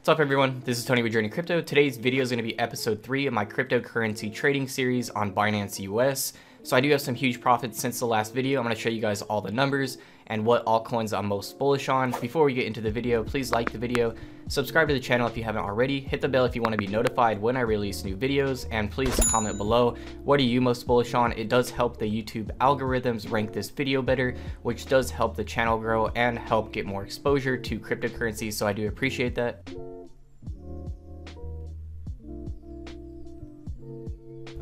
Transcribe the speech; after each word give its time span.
What's 0.00 0.08
up 0.08 0.18
everyone, 0.18 0.62
this 0.64 0.78
is 0.78 0.86
Tony 0.86 1.02
with 1.02 1.12
Journey 1.12 1.28
Crypto. 1.28 1.60
Today's 1.60 1.98
video 1.98 2.22
is 2.22 2.30
going 2.30 2.38
to 2.38 2.42
be 2.42 2.58
episode 2.58 3.02
3 3.02 3.26
of 3.26 3.34
my 3.34 3.44
cryptocurrency 3.44 4.32
trading 4.32 4.66
series 4.66 5.10
on 5.10 5.34
Binance 5.34 5.78
US. 5.80 6.32
So 6.62 6.74
I 6.74 6.80
do 6.80 6.90
have 6.90 7.02
some 7.02 7.14
huge 7.14 7.38
profits 7.38 7.78
since 7.78 7.98
the 7.98 8.06
last 8.06 8.32
video. 8.32 8.60
I'm 8.60 8.64
going 8.64 8.74
to 8.74 8.80
show 8.80 8.88
you 8.88 9.02
guys 9.02 9.20
all 9.20 9.42
the 9.42 9.50
numbers 9.50 9.98
and 10.28 10.42
what 10.44 10.64
altcoins 10.64 11.16
I'm 11.16 11.26
most 11.26 11.58
bullish 11.58 11.90
on. 11.90 12.12
Before 12.20 12.44
we 12.44 12.54
get 12.54 12.66
into 12.66 12.80
the 12.80 12.90
video, 12.90 13.22
please 13.22 13.52
like 13.52 13.72
the 13.72 13.78
video, 13.78 14.14
subscribe 14.48 14.88
to 14.88 14.94
the 14.94 15.00
channel 15.00 15.26
if 15.26 15.36
you 15.36 15.44
haven't 15.44 15.64
already, 15.64 16.00
hit 16.00 16.22
the 16.22 16.28
bell 16.28 16.46
if 16.46 16.54
you 16.54 16.62
want 16.62 16.72
to 16.72 16.78
be 16.78 16.86
notified 16.86 17.38
when 17.38 17.56
I 17.56 17.60
release 17.60 18.04
new 18.04 18.16
videos, 18.16 18.66
and 18.70 18.90
please 18.90 19.14
comment 19.28 19.58
below 19.58 19.96
what 20.24 20.40
are 20.40 20.44
you 20.44 20.62
most 20.62 20.86
bullish 20.86 21.12
on. 21.12 21.32
It 21.32 21.48
does 21.48 21.68
help 21.68 21.98
the 21.98 22.06
YouTube 22.06 22.56
algorithms 22.58 23.30
rank 23.30 23.52
this 23.52 23.68
video 23.68 24.00
better, 24.00 24.34
which 24.62 24.86
does 24.86 25.10
help 25.10 25.36
the 25.36 25.44
channel 25.44 25.78
grow 25.78 26.08
and 26.14 26.38
help 26.38 26.72
get 26.72 26.86
more 26.86 27.02
exposure 27.02 27.58
to 27.58 27.78
cryptocurrency, 27.78 28.50
so 28.52 28.66
I 28.66 28.72
do 28.72 28.88
appreciate 28.88 29.34
that. 29.34 29.68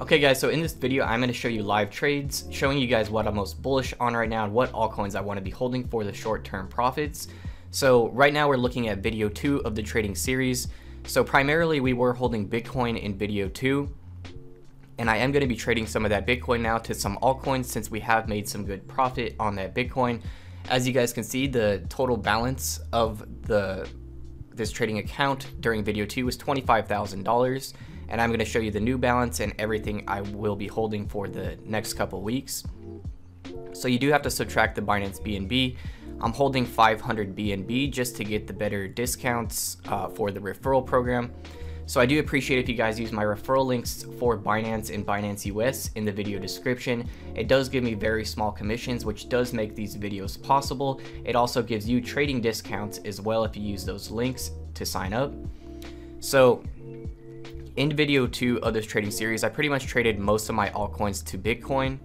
Okay 0.01 0.21
guys, 0.21 0.39
so 0.39 0.49
in 0.51 0.63
this 0.63 0.75
video, 0.75 1.05
I'm 1.05 1.19
going 1.19 1.27
to 1.27 1.35
show 1.35 1.49
you 1.49 1.65
live 1.65 1.91
trades, 1.91 2.45
showing 2.53 2.79
you 2.79 2.87
guys 2.87 3.11
what 3.11 3.27
I'm 3.27 3.35
most 3.35 3.61
bullish 3.61 3.93
on 3.99 4.15
right 4.15 4.29
now 4.29 4.45
and 4.45 4.55
what 4.55 4.71
altcoins 4.71 5.17
I 5.17 5.21
want 5.21 5.39
to 5.39 5.43
be 5.43 5.51
holding 5.51 5.89
for 5.89 6.05
the 6.05 6.13
short-term 6.13 6.69
profits. 6.69 7.27
So 7.73 8.09
right 8.11 8.33
now 8.33 8.49
we're 8.49 8.59
looking 8.59 8.87
at 8.87 8.99
video 8.99 9.29
2 9.29 9.63
of 9.65 9.75
the 9.75 9.83
trading 9.83 10.15
series. 10.15 10.69
So 11.05 11.25
primarily 11.25 11.81
we 11.81 11.95
were 11.95 12.13
holding 12.13 12.49
Bitcoin 12.49 12.97
in 13.03 13.19
video 13.19 13.49
2, 13.49 13.93
and 14.99 15.11
I 15.11 15.17
am 15.17 15.33
going 15.33 15.41
to 15.41 15.49
be 15.49 15.57
trading 15.57 15.89
some 15.89 16.05
of 16.05 16.11
that 16.11 16.29
Bitcoin 16.29 16.61
now 16.61 16.79
to 16.79 16.95
some 16.95 17.19
altcoins 17.21 17.65
since 17.65 17.91
we 17.91 17.99
have 17.99 18.29
made 18.29 18.49
some 18.49 18.65
good 18.65 18.87
profit 18.87 19.35
on 19.41 19.57
that 19.57 19.75
Bitcoin. 19.75 20.23
As 20.69 20.87
you 20.87 20.93
guys 20.93 21.13
can 21.13 21.25
see, 21.25 21.49
the 21.49 21.85
total 21.89 22.17
balance 22.17 22.79
of 22.93 23.27
the 23.43 23.89
this 24.55 24.71
trading 24.71 24.99
account 24.99 25.61
during 25.61 25.83
video 25.83 26.05
2 26.05 26.25
was 26.25 26.39
$25,000 26.39 27.73
and 28.09 28.21
I'm 28.21 28.31
going 28.31 28.39
to 28.39 28.45
show 28.45 28.59
you 28.59 28.71
the 28.71 28.81
new 28.81 28.99
balance 28.99 29.41
and 29.41 29.53
everything 29.59 30.05
I 30.07 30.23
will 30.23 30.57
be 30.57 30.67
holding 30.67 31.07
for 31.09 31.29
the 31.29 31.59
next 31.65 31.95
couple 31.95 32.23
weeks. 32.23 32.65
So 33.73 33.89
you 33.89 33.99
do 33.99 34.11
have 34.11 34.23
to 34.23 34.31
subtract 34.31 34.75
the 34.75 34.83
Binance 34.83 35.21
BNB. 35.21 35.77
I'm 36.21 36.33
holding 36.33 36.67
500 36.67 37.37
BNB 37.37 37.93
just 37.93 38.17
to 38.17 38.25
get 38.25 38.47
the 38.47 38.53
better 38.53 38.89
discounts 38.89 39.77
uh, 39.87 40.09
for 40.09 40.31
the 40.31 40.41
referral 40.41 40.85
program. 40.85 41.33
So 41.87 42.03
I 42.03 42.07
do 42.07 42.19
appreciate 42.19 42.59
if 42.59 42.69
you 42.69 42.75
guys 42.75 43.01
use 43.01 43.13
my 43.13 43.25
referral 43.25 43.65
links 43.65 44.05
for 44.19 44.37
Binance 44.37 44.93
and 44.93 45.07
Binance 45.07 45.47
US 45.47 45.91
in 45.95 46.05
the 46.05 46.13
video 46.13 46.39
description. 46.39 47.09
It 47.35 47.49
does 47.49 47.71
give 47.71 47.83
me 47.83 47.95
very 47.95 48.27
small 48.27 48.53
commissions, 48.53 49.07
which 49.07 49.31
does 49.31 49.55
make 49.55 49.75
these 49.75 49.97
videos 49.97 50.41
possible. 50.43 51.01
It 51.25 51.35
also 51.35 51.63
gives 51.63 51.89
you 51.89 52.03
trading 52.03 52.43
discounts 52.43 52.99
as 53.07 53.23
well 53.23 53.45
if 53.45 53.57
you 53.57 53.63
use 53.63 53.87
those 53.87 54.11
links 54.11 54.51
to 54.75 54.85
sign 54.85 55.15
up. 55.15 55.33
So 56.21 56.63
in 57.79 57.95
video 57.95 58.27
two 58.27 58.61
of 58.65 58.75
this 58.75 58.85
trading 58.85 59.13
series, 59.13 59.45
I 59.45 59.49
pretty 59.49 59.69
much 59.69 59.87
traded 59.87 60.19
most 60.19 60.49
of 60.49 60.57
my 60.57 60.69
altcoins 60.71 61.25
to 61.27 61.39
Bitcoin. 61.39 62.01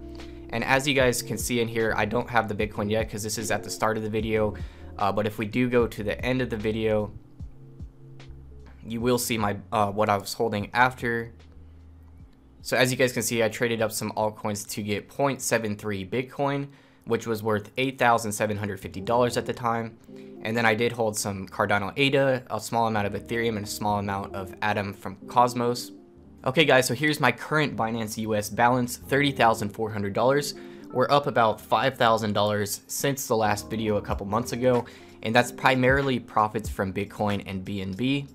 And 0.52 0.64
as 0.64 0.88
you 0.88 0.94
guys 0.94 1.24
can 1.24 1.36
see 1.36 1.62
in 1.62 1.68
here, 1.68 1.96
I 1.98 2.06
don't 2.06 2.30
have 2.30 2.48
the 2.48 2.54
Bitcoin 2.54 2.92
yet 2.92 3.08
because 3.08 3.24
this 3.24 3.40
is 3.40 3.50
at 3.50 3.64
the 3.64 3.72
start 3.72 3.98
of 3.98 4.04
the 4.04 4.10
video. 4.10 4.54
Uh, 5.00 5.12
but 5.12 5.26
if 5.26 5.40
we 5.40 5.48
do 5.48 5.68
go 5.68 5.88
to 5.88 6.04
the 6.04 6.24
end 6.24 6.44
of 6.44 6.52
the 6.52 6.58
video, 6.58 7.12
you 8.86 9.02
will 9.02 9.18
see 9.18 9.36
my 9.36 9.58
uh, 9.72 9.90
what 9.90 10.10
I 10.10 10.18
was 10.18 10.34
holding 10.34 10.70
after. 10.76 11.34
So 12.62 12.78
as 12.78 12.92
you 12.92 12.98
guys 12.98 13.12
can 13.12 13.24
see, 13.24 13.44
I 13.44 13.50
traded 13.50 13.82
up 13.82 13.92
some 13.92 14.12
altcoins 14.12 14.70
to 14.70 14.84
get 14.84 15.10
0.73 15.10 16.08
Bitcoin, 16.08 16.68
which 17.06 17.28
was 17.28 17.44
worth 17.44 17.76
$8,750 17.76 19.38
at 19.38 19.46
the 19.46 19.54
time. 19.54 19.98
And 20.44 20.56
then 20.56 20.66
I 20.66 20.76
did 20.76 20.92
hold 20.92 21.18
some 21.18 21.48
Cardano 21.48 21.94
ADA, 21.96 22.44
a 22.50 22.60
small 22.60 22.88
amount 22.88 23.08
of 23.08 23.14
Ethereum, 23.14 23.58
and 23.58 23.66
a 23.66 23.70
small 23.70 24.00
amount 24.00 24.36
of 24.36 24.54
Atom 24.62 24.94
from 24.94 25.16
Cosmos. 25.28 25.92
Okay 26.46 26.66
guys, 26.66 26.86
so 26.86 26.94
here's 26.94 27.22
my 27.22 27.32
current 27.32 27.78
Binance 27.78 28.18
US 28.18 28.50
balance, 28.50 28.98
$30,400. 28.98 30.54
We're 30.92 31.10
up 31.10 31.28
about 31.28 31.58
$5,000 31.60 32.82
since 32.88 33.28
the 33.28 33.36
last 33.38 33.70
video 33.70 33.96
a 33.96 34.02
couple 34.02 34.26
months 34.26 34.52
ago, 34.52 34.86
and 35.22 35.34
that's 35.34 35.54
primarily 35.54 36.20
profits 36.20 36.68
from 36.70 36.92
Bitcoin 36.92 37.44
and 37.46 37.66
BNB. 37.66 38.28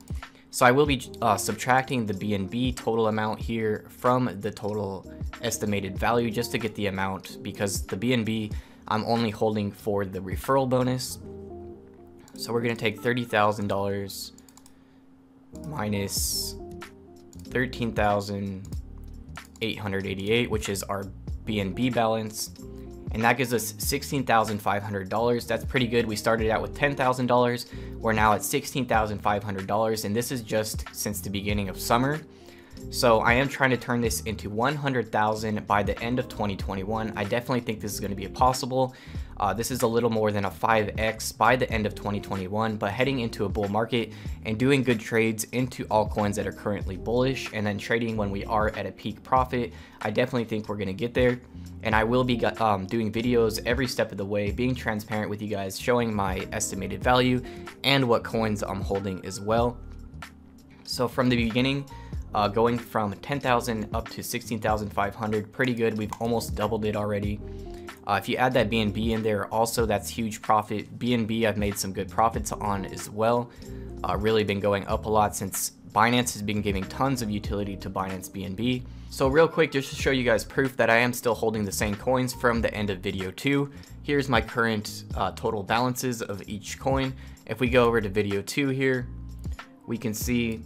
So 0.58 0.66
I 0.66 0.72
will 0.72 0.86
be 0.86 1.00
uh, 1.22 1.36
subtracting 1.36 2.04
the 2.04 2.14
BNB 2.14 2.74
total 2.74 3.06
amount 3.06 3.38
here 3.38 3.84
from 3.90 4.40
the 4.40 4.50
total 4.50 5.08
estimated 5.40 5.96
value 5.96 6.32
just 6.32 6.50
to 6.50 6.58
get 6.58 6.74
the 6.74 6.88
amount 6.88 7.40
because 7.44 7.86
the 7.86 7.96
BNB 7.96 8.52
I'm 8.88 9.04
only 9.04 9.30
holding 9.30 9.70
for 9.70 10.04
the 10.04 10.18
referral 10.18 10.68
bonus. 10.68 11.20
So 12.34 12.52
we're 12.52 12.62
to 12.74 12.74
take 12.74 13.00
$30,000 13.00 14.32
minus 15.68 16.56
13,888, 17.50 20.50
which 20.50 20.68
is 20.68 20.82
our 20.82 21.04
BNB 21.46 21.94
balance. 21.94 22.50
And 23.12 23.22
that 23.24 23.36
gives 23.36 23.54
us 23.54 23.72
$16,500. 23.72 25.46
That's 25.46 25.64
pretty 25.64 25.86
good. 25.86 26.06
We 26.06 26.16
started 26.16 26.50
out 26.50 26.62
with 26.62 26.76
$10,000. 26.76 27.98
We're 27.98 28.12
now 28.12 28.34
at 28.34 28.42
$16,500. 28.42 30.04
And 30.04 30.16
this 30.16 30.30
is 30.30 30.42
just 30.42 30.84
since 30.92 31.20
the 31.20 31.30
beginning 31.30 31.68
of 31.68 31.80
summer. 31.80 32.20
So 32.90 33.20
I 33.20 33.34
am 33.34 33.48
trying 33.48 33.70
to 33.70 33.76
turn 33.76 34.00
this 34.00 34.20
into 34.22 34.50
100,000 34.50 35.66
by 35.66 35.82
the 35.82 36.00
end 36.00 36.18
of 36.18 36.28
2021. 36.28 37.12
I 37.16 37.24
definitely 37.24 37.60
think 37.60 37.80
this 37.80 37.92
is 37.92 38.00
going 38.00 38.10
to 38.10 38.16
be 38.16 38.28
possible. 38.28 38.94
Uh, 39.40 39.54
this 39.54 39.70
is 39.70 39.82
a 39.82 39.86
little 39.86 40.10
more 40.10 40.32
than 40.32 40.44
a 40.46 40.50
5x 40.50 41.36
by 41.36 41.54
the 41.54 41.70
end 41.70 41.86
of 41.86 41.94
2021, 41.94 42.76
but 42.76 42.90
heading 42.90 43.20
into 43.20 43.44
a 43.44 43.48
bull 43.48 43.68
market 43.68 44.12
and 44.44 44.58
doing 44.58 44.82
good 44.82 44.98
trades 44.98 45.44
into 45.52 45.84
altcoins 45.86 46.34
that 46.34 46.46
are 46.46 46.52
currently 46.52 46.96
bullish 46.96 47.48
and 47.52 47.64
then 47.64 47.78
trading 47.78 48.16
when 48.16 48.30
we 48.30 48.44
are 48.46 48.70
at 48.70 48.84
a 48.84 48.90
peak 48.90 49.22
profit, 49.22 49.72
I 50.02 50.10
definitely 50.10 50.44
think 50.44 50.68
we're 50.68 50.76
going 50.76 50.88
to 50.88 50.92
get 50.92 51.14
there. 51.14 51.40
And 51.84 51.94
I 51.94 52.02
will 52.02 52.24
be 52.24 52.44
um, 52.44 52.86
doing 52.86 53.12
videos 53.12 53.60
every 53.64 53.86
step 53.86 54.10
of 54.10 54.18
the 54.18 54.24
way, 54.24 54.50
being 54.50 54.74
transparent 54.74 55.30
with 55.30 55.40
you 55.40 55.48
guys, 55.48 55.78
showing 55.78 56.12
my 56.12 56.46
estimated 56.50 57.02
value 57.02 57.40
and 57.84 58.08
what 58.08 58.24
coins 58.24 58.64
I'm 58.64 58.80
holding 58.80 59.24
as 59.24 59.40
well. 59.40 59.78
So 60.82 61.06
from 61.06 61.28
the 61.28 61.36
beginning, 61.36 61.88
uh, 62.34 62.48
going 62.48 62.78
from 62.78 63.12
10,000 63.12 63.94
up 63.94 64.08
to 64.08 64.22
16,500, 64.22 65.52
pretty 65.52 65.74
good. 65.74 65.96
We've 65.96 66.12
almost 66.20 66.56
doubled 66.56 66.84
it 66.84 66.96
already. 66.96 67.40
Uh, 68.08 68.14
if 68.14 68.26
you 68.26 68.36
add 68.36 68.54
that 68.54 68.70
BNB 68.70 69.10
in 69.10 69.22
there, 69.22 69.46
also 69.52 69.84
that's 69.84 70.08
huge 70.08 70.40
profit. 70.40 70.98
BNB 70.98 71.44
I've 71.44 71.58
made 71.58 71.76
some 71.76 71.92
good 71.92 72.08
profits 72.08 72.52
on 72.52 72.86
as 72.86 73.10
well. 73.10 73.50
Uh, 74.02 74.16
really 74.16 74.44
been 74.44 74.60
going 74.60 74.86
up 74.86 75.04
a 75.04 75.08
lot 75.08 75.36
since 75.36 75.72
Binance 75.92 76.32
has 76.32 76.40
been 76.40 76.62
giving 76.62 76.84
tons 76.84 77.20
of 77.20 77.30
utility 77.30 77.76
to 77.76 77.90
Binance 77.90 78.30
BNB. 78.30 78.82
So 79.10 79.28
real 79.28 79.46
quick, 79.46 79.72
just 79.72 79.90
to 79.90 79.96
show 79.96 80.10
you 80.10 80.24
guys 80.24 80.42
proof 80.42 80.74
that 80.78 80.88
I 80.88 80.96
am 80.96 81.12
still 81.12 81.34
holding 81.34 81.64
the 81.64 81.72
same 81.72 81.94
coins 81.94 82.32
from 82.32 82.62
the 82.62 82.72
end 82.72 82.88
of 82.88 83.00
video 83.00 83.30
2, 83.30 83.70
here's 84.02 84.28
my 84.28 84.40
current 84.40 85.04
uh, 85.14 85.32
total 85.32 85.62
balances 85.62 86.22
of 86.22 86.42
each 86.48 86.78
coin. 86.78 87.14
If 87.46 87.60
we 87.60 87.68
go 87.68 87.84
over 87.84 88.00
to 88.00 88.08
video 88.08 88.40
2 88.40 88.68
here, 88.68 89.06
we 89.86 89.98
can 89.98 90.14
see 90.14 90.62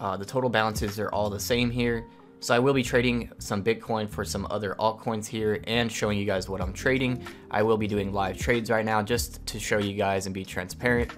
uh, 0.00 0.16
the 0.16 0.24
total 0.24 0.50
balances 0.50 0.98
are 0.98 1.10
all 1.10 1.30
the 1.30 1.40
same 1.40 1.70
here. 1.70 2.06
So 2.42 2.52
I 2.52 2.58
will 2.58 2.74
be 2.74 2.82
trading 2.82 3.30
some 3.38 3.62
Bitcoin 3.62 4.10
for 4.10 4.24
some 4.24 4.48
other 4.50 4.74
altcoins 4.80 5.26
here 5.26 5.62
and 5.68 5.90
showing 5.90 6.18
you 6.18 6.24
guys 6.24 6.48
what 6.48 6.60
I'm 6.60 6.72
trading. 6.72 7.24
I 7.52 7.62
will 7.62 7.76
be 7.76 7.86
doing 7.86 8.12
live 8.12 8.36
trades 8.36 8.68
right 8.68 8.84
now 8.84 9.00
just 9.00 9.46
to 9.46 9.60
show 9.60 9.78
you 9.78 9.94
guys 9.94 10.26
and 10.26 10.34
be 10.34 10.44
transparent. 10.44 11.12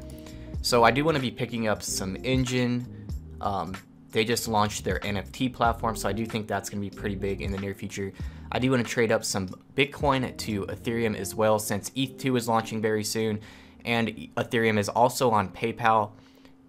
So 0.60 0.84
I 0.84 0.90
do 0.90 1.02
want 1.02 1.14
to 1.14 1.22
be 1.22 1.30
picking 1.30 1.66
up 1.66 1.82
some 1.82 2.14
Enjin. 2.16 2.84
Um, 3.40 3.74
they 4.12 4.26
just 4.26 4.48
launched 4.48 4.84
their 4.84 4.98
NFT 4.98 5.50
platform, 5.50 5.96
so 5.96 6.10
I 6.10 6.12
do 6.12 6.26
think 6.26 6.46
that's 6.46 6.68
going 6.68 6.84
to 6.84 6.90
be 6.90 6.94
pretty 6.94 7.16
big 7.16 7.40
in 7.40 7.50
the 7.52 7.58
near 7.58 7.72
future. 7.72 8.12
I 8.52 8.58
do 8.58 8.70
want 8.70 8.86
to 8.86 8.92
trade 8.92 9.10
up 9.10 9.24
some 9.24 9.48
Bitcoin 9.74 10.36
to 10.36 10.66
Ethereum 10.66 11.16
as 11.16 11.34
well 11.34 11.58
since 11.58 11.88
ETH2 11.90 12.36
is 12.36 12.48
launching 12.48 12.82
very 12.82 13.02
soon 13.02 13.40
and 13.86 14.08
Ethereum 14.36 14.78
is 14.78 14.90
also 14.90 15.30
on 15.30 15.48
PayPal 15.48 16.12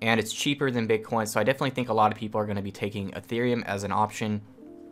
and 0.02 0.20
it's 0.20 0.34
cheaper 0.34 0.72
than 0.72 0.88
Bitcoin. 0.88 1.28
So 1.28 1.40
I 1.40 1.44
definitely 1.44 1.72
think 1.72 1.90
a 1.90 1.94
lot 1.94 2.12
of 2.12 2.18
people 2.18 2.40
are 2.40 2.46
going 2.46 2.58
to 2.58 2.62
be 2.62 2.72
taking 2.72 3.12
Ethereum 3.12 3.64
as 3.66 3.84
an 3.84 3.92
option. 3.92 4.42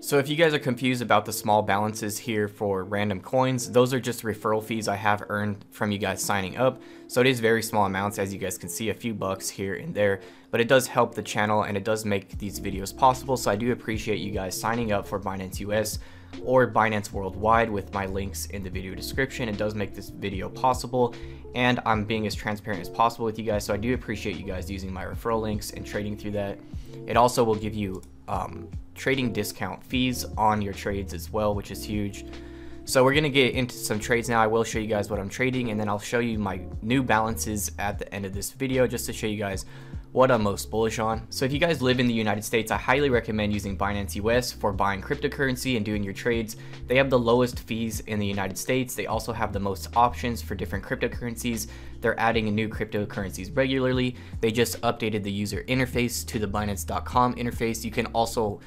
So 0.03 0.17
if 0.17 0.27
you 0.27 0.35
guys 0.35 0.53
are 0.53 0.59
confused 0.59 1.01
about 1.01 1.23
the 1.23 1.31
small 1.31 1.61
balances 1.61 2.17
here 2.17 2.49
for 2.49 2.83
random 2.83 3.21
coins, 3.21 3.71
those 3.71 3.93
are 3.93 4.01
just 4.01 4.23
referral 4.23 4.61
fees 4.61 4.89
I 4.89 4.97
have 4.97 5.23
earned 5.29 5.63
from 5.71 5.93
you 5.93 5.97
guys 5.97 6.21
signing 6.21 6.57
up. 6.57 6.81
So 7.07 7.21
it 7.21 7.27
is 7.27 7.39
very 7.39 7.63
small 7.63 7.85
amounts 7.85 8.19
as 8.19 8.33
you 8.33 8.37
guys 8.37 8.57
can 8.57 8.67
see 8.67 8.89
a 8.89 8.93
few 8.93 9.13
bucks 9.13 9.49
here 9.49 9.75
and 9.75 9.95
there, 9.95 10.19
but 10.51 10.59
it 10.59 10.67
does 10.67 10.87
help 10.87 11.15
the 11.15 11.23
channel 11.23 11.63
and 11.63 11.77
it 11.77 11.85
does 11.85 12.03
make 12.03 12.37
these 12.37 12.59
videos 12.59 12.95
possible. 12.95 13.37
So 13.37 13.49
I 13.49 13.55
do 13.55 13.71
appreciate 13.71 14.19
you 14.19 14.31
guys 14.31 14.59
signing 14.59 14.91
up 14.91 15.07
for 15.07 15.21
Binance 15.21 15.61
US 15.61 15.99
or 16.43 16.67
Binance 16.67 17.11
Worldwide 17.11 17.69
with 17.69 17.93
my 17.93 18.05
links 18.05 18.45
in 18.47 18.63
the 18.63 18.69
video 18.69 18.95
description. 18.95 19.49
It 19.49 19.57
does 19.57 19.75
make 19.75 19.93
this 19.93 20.09
video 20.09 20.49
possible 20.49 21.15
and 21.55 21.79
I'm 21.85 22.03
being 22.03 22.25
as 22.27 22.35
transparent 22.35 22.81
as 22.81 22.89
possible 22.89 23.25
with 23.25 23.37
you 23.37 23.45
guys. 23.45 23.65
So 23.65 23.73
I 23.73 23.77
do 23.77 23.93
appreciate 23.93 24.37
you 24.37 24.45
guys 24.45 24.69
using 24.69 24.91
my 24.91 25.05
referral 25.05 25.41
links 25.41 25.71
and 25.71 25.85
trading 25.85 26.17
through 26.17 26.31
that. 26.31 26.59
It 27.07 27.17
also 27.17 27.43
will 27.43 27.55
give 27.55 27.73
you 27.73 28.01
um, 28.27 28.69
trading 28.95 29.33
discount 29.33 29.83
fees 29.83 30.25
on 30.37 30.61
your 30.61 30.73
trades 30.73 31.13
as 31.13 31.31
well, 31.31 31.53
which 31.55 31.71
is 31.71 31.83
huge. 31.83 32.25
So 32.85 33.03
we're 33.03 33.13
to 33.13 33.29
get 33.29 33.53
into 33.53 33.75
some 33.75 33.97
trades 33.97 34.27
now. 34.27 34.41
I 34.41 34.47
will 34.47 34.63
show 34.65 34.77
you 34.77 34.87
guys 34.87 35.09
what 35.09 35.19
I'm 35.19 35.29
trading 35.29 35.71
and 35.71 35.79
then 35.79 35.87
I'll 35.87 35.99
show 35.99 36.19
you 36.19 36.37
my 36.37 36.61
new 36.81 37.01
balances 37.01 37.71
at 37.79 37.97
the 37.97 38.13
end 38.13 38.25
of 38.25 38.33
this 38.33 38.51
video 38.51 38.87
just 38.87 39.05
to 39.05 39.13
show 39.13 39.27
you 39.27 39.37
guys 39.37 39.65
what 40.13 40.29
I'm 40.29 40.43
most 40.43 40.69
bullish 40.69 40.99
on. 40.99 41.25
So 41.31 41.43
if 41.43 41.51
you 41.51 41.57
guys 41.57 41.81
live 41.81 41.99
in 41.99 42.07
the 42.07 42.13
United 42.13 42.45
States, 42.45 42.71
I 42.71 42.77
highly 42.77 43.09
recommend 43.09 43.51
using 43.51 43.75
Binance 43.75 44.13
US 44.15 44.51
for 44.51 44.71
buying 44.71 45.01
cryptocurrency 45.01 45.75
and 45.75 45.83
doing 45.83 46.03
your 46.03 46.13
trades. 46.13 46.55
They 46.87 46.95
have 46.97 47.09
the 47.09 47.17
lowest 47.17 47.59
fees 47.61 47.99
in 48.01 48.19
the 48.19 48.25
United 48.25 48.55
States. 48.57 48.93
They 48.93 49.07
also 49.07 49.33
have 49.33 49.51
the 49.51 49.59
most 49.59 49.89
options 49.95 50.39
for 50.39 50.53
different 50.53 50.85
cryptocurrencies. 50.85 51.67
They're 51.99 52.19
adding 52.19 52.53
new 52.53 52.69
cryptocurrencies 52.69 53.57
regularly. 53.57 54.15
They 54.39 54.51
just 54.51 54.79
updated 54.81 55.23
the 55.23 55.31
user 55.31 55.63
interface 55.63 56.23
to 56.27 56.37
the 56.37 56.47
Binance.com 56.47 57.33
interface. 57.33 57.83
You 57.83 57.91
can 57.91 58.05
also 58.07 58.59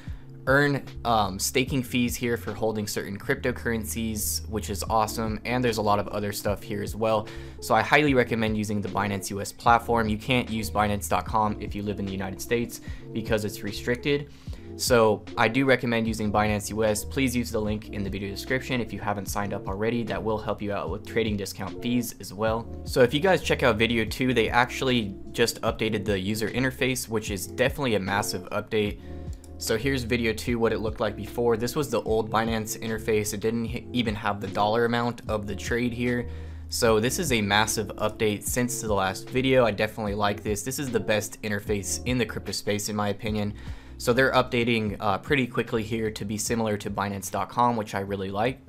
earn 0.47 0.83
um, 1.05 1.37
staking 1.37 1.83
fees 1.83 2.15
here 2.15 2.37
for 2.37 2.53
holding 2.53 2.87
certain 2.87 3.19
cryptocurrencies, 3.19 4.47
which 4.49 4.69
is 4.69 4.83
awesome. 4.89 5.39
And 5.45 5.63
there's 5.63 5.77
a 5.77 5.81
lot 5.81 5.99
of 5.99 6.07
other 6.07 6.31
stuff 6.31 6.63
here 6.63 6.81
as 6.81 6.95
well. 6.95 7.27
So 7.59 7.75
I 7.75 7.81
highly 7.81 8.13
recommend 8.13 8.57
using 8.57 8.81
the 8.81 8.89
Binance 8.89 9.29
US 9.31 9.51
platform. 9.51 10.07
You 10.07 10.17
can't 10.17 10.49
use 10.49 10.71
Binance.com 10.71 11.61
if 11.61 11.75
you 11.75 11.83
live 11.83 11.99
in 11.99 12.05
the 12.05 12.11
United 12.11 12.41
States 12.41 12.81
because 13.13 13.45
it's 13.45 13.61
restricted. 13.61 14.29
So 14.77 15.25
I 15.37 15.47
do 15.47 15.65
recommend 15.65 16.07
using 16.07 16.31
Binance 16.31 16.69
US. 16.69 17.03
Please 17.03 17.35
use 17.35 17.51
the 17.51 17.59
link 17.59 17.89
in 17.89 18.03
the 18.03 18.09
video 18.09 18.29
description 18.29 18.79
if 18.79 18.93
you 18.93 18.99
haven't 18.99 19.25
signed 19.25 19.53
up 19.53 19.67
already. 19.67 20.03
That 20.03 20.23
will 20.23 20.37
help 20.37 20.61
you 20.61 20.71
out 20.71 20.89
with 20.89 21.05
trading 21.05 21.35
discount 21.35 21.81
fees 21.81 22.15
as 22.19 22.31
well. 22.31 22.67
So 22.85 23.01
if 23.01 23.13
you 23.13 23.19
guys 23.19 23.41
check 23.41 23.63
out 23.63 23.77
video 23.77 24.05
two, 24.05 24.33
they 24.33 24.49
actually 24.49 25.15
just 25.31 25.59
updated 25.61 26.05
the 26.05 26.19
user 26.19 26.49
interface, 26.49 27.09
which 27.09 27.31
is 27.31 27.47
definitely 27.47 27.95
a 27.95 27.99
massive 27.99 28.43
update. 28.51 28.99
So 29.59 29.75
here's 29.75 30.03
video 30.03 30.33
two, 30.33 30.59
what 30.59 30.71
it 30.71 30.79
looked 30.79 30.99
like 30.99 31.15
before. 31.15 31.57
This 31.57 31.75
was 31.75 31.89
the 31.89 32.01
old 32.03 32.29
Binance 32.29 32.79
interface. 32.79 33.33
It 33.33 33.39
didn't 33.39 33.65
even 33.91 34.13
have 34.13 34.39
the 34.39 34.47
dollar 34.47 34.85
amount 34.85 35.23
of 35.27 35.47
the 35.47 35.55
trade 35.55 35.93
here. 35.93 36.29
So 36.69 36.99
this 36.99 37.17
is 37.17 37.31
a 37.31 37.41
massive 37.41 37.87
update 37.97 38.43
since 38.43 38.81
the 38.81 38.93
last 38.93 39.27
video. 39.27 39.65
I 39.65 39.71
definitely 39.71 40.13
like 40.13 40.43
this. 40.43 40.61
This 40.61 40.77
is 40.77 40.91
the 40.91 40.99
best 40.99 41.41
interface 41.41 42.01
in 42.05 42.19
the 42.19 42.25
crypto 42.25 42.51
space 42.51 42.87
in 42.87 42.95
my 42.95 43.09
opinion. 43.09 43.55
So 43.97 44.13
they're 44.13 44.31
updating 44.33 44.95
uh, 44.99 45.17
pretty 45.17 45.47
quickly 45.47 45.81
here 45.81 46.11
to 46.11 46.23
be 46.23 46.37
similar 46.37 46.77
to 46.77 46.91
Binance.com, 46.91 47.77
which 47.77 47.95
I 47.95 48.01
really 48.01 48.29
like. 48.29 48.59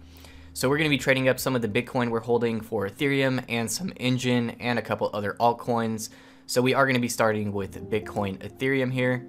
So 0.54 0.70
we're 0.70 0.78
going 0.78 0.90
to 0.90 0.96
be 0.96 1.02
trading 1.02 1.28
up 1.28 1.38
some 1.38 1.54
of 1.54 1.60
the 1.60 1.68
Bitcoin 1.68 2.08
we're 2.08 2.20
holding 2.20 2.62
for 2.62 2.88
Ethereum 2.88 3.44
and 3.46 3.70
some 3.70 3.90
Enjin 3.90 4.56
and 4.58 4.78
a 4.78 4.82
couple 4.82 5.10
other 5.12 5.36
altcoins. 5.38 6.08
So 6.46 6.62
we 6.62 6.72
are 6.72 6.86
going 6.86 6.94
to 6.94 7.00
be 7.00 7.08
starting 7.08 7.52
with 7.52 7.90
Bitcoin 7.90 8.38
Ethereum 8.38 8.90
here 8.90 9.26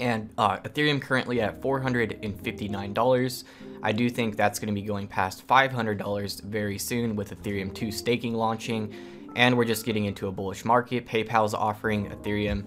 and 0.00 0.30
uh, 0.38 0.58
Ethereum 0.58 1.00
currently 1.00 1.40
at 1.40 1.60
$459. 1.60 3.44
I 3.82 3.92
do 3.92 4.10
think 4.10 4.36
that's 4.36 4.58
going 4.58 4.74
to 4.74 4.80
be 4.80 4.86
going 4.86 5.06
past 5.06 5.46
$500 5.46 6.42
very 6.42 6.78
soon 6.78 7.16
with 7.16 7.30
Ethereum 7.30 7.74
2 7.74 7.90
staking 7.92 8.34
launching, 8.34 8.94
and 9.36 9.56
we're 9.56 9.64
just 9.64 9.84
getting 9.84 10.06
into 10.06 10.28
a 10.28 10.32
bullish 10.32 10.64
market. 10.64 11.06
PayPal 11.06 11.46
is 11.46 11.54
offering 11.54 12.10
Ethereum 12.10 12.64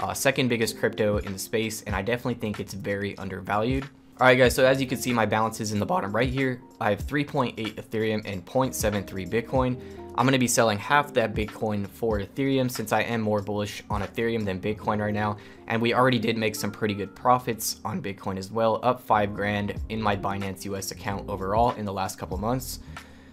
uh, 0.00 0.12
second 0.12 0.48
biggest 0.48 0.78
crypto 0.78 1.18
in 1.18 1.32
the 1.32 1.38
space, 1.38 1.82
and 1.82 1.94
I 1.94 2.02
definitely 2.02 2.34
think 2.34 2.60
it's 2.60 2.74
very 2.74 3.16
undervalued. 3.18 3.88
Alright 4.20 4.38
guys, 4.38 4.54
so 4.54 4.64
as 4.64 4.80
you 4.80 4.86
can 4.86 4.96
see 4.96 5.12
my 5.12 5.26
balance 5.26 5.60
is 5.60 5.72
in 5.72 5.80
the 5.80 5.86
bottom 5.86 6.14
right 6.14 6.28
here. 6.28 6.60
I 6.80 6.90
have 6.90 7.04
3.8 7.04 7.56
Ethereum 7.56 8.22
and 8.24 8.46
0.73 8.46 9.28
Bitcoin. 9.28 9.76
I'm 10.14 10.24
going 10.24 10.34
to 10.34 10.38
be 10.38 10.46
selling 10.46 10.78
half 10.78 11.12
that 11.14 11.34
Bitcoin 11.34 11.88
for 11.88 12.20
Ethereum 12.20 12.70
since 12.70 12.92
I 12.92 13.00
am 13.00 13.20
more 13.20 13.42
bullish 13.42 13.82
on 13.90 14.02
Ethereum 14.02 14.44
than 14.44 14.60
Bitcoin 14.60 15.00
right 15.00 15.12
now. 15.12 15.38
And 15.66 15.82
we 15.82 15.94
already 15.94 16.20
did 16.20 16.38
make 16.38 16.54
some 16.54 16.70
pretty 16.70 16.94
good 16.94 17.12
profits 17.16 17.80
on 17.84 18.00
Bitcoin 18.00 18.38
as 18.38 18.52
well, 18.52 18.78
up 18.84 19.02
5 19.02 19.34
grand 19.34 19.74
in 19.88 20.00
my 20.00 20.16
Binance 20.16 20.64
US 20.66 20.92
account 20.92 21.28
overall 21.28 21.72
in 21.72 21.84
the 21.84 21.92
last 21.92 22.16
couple 22.16 22.38
months. 22.38 22.78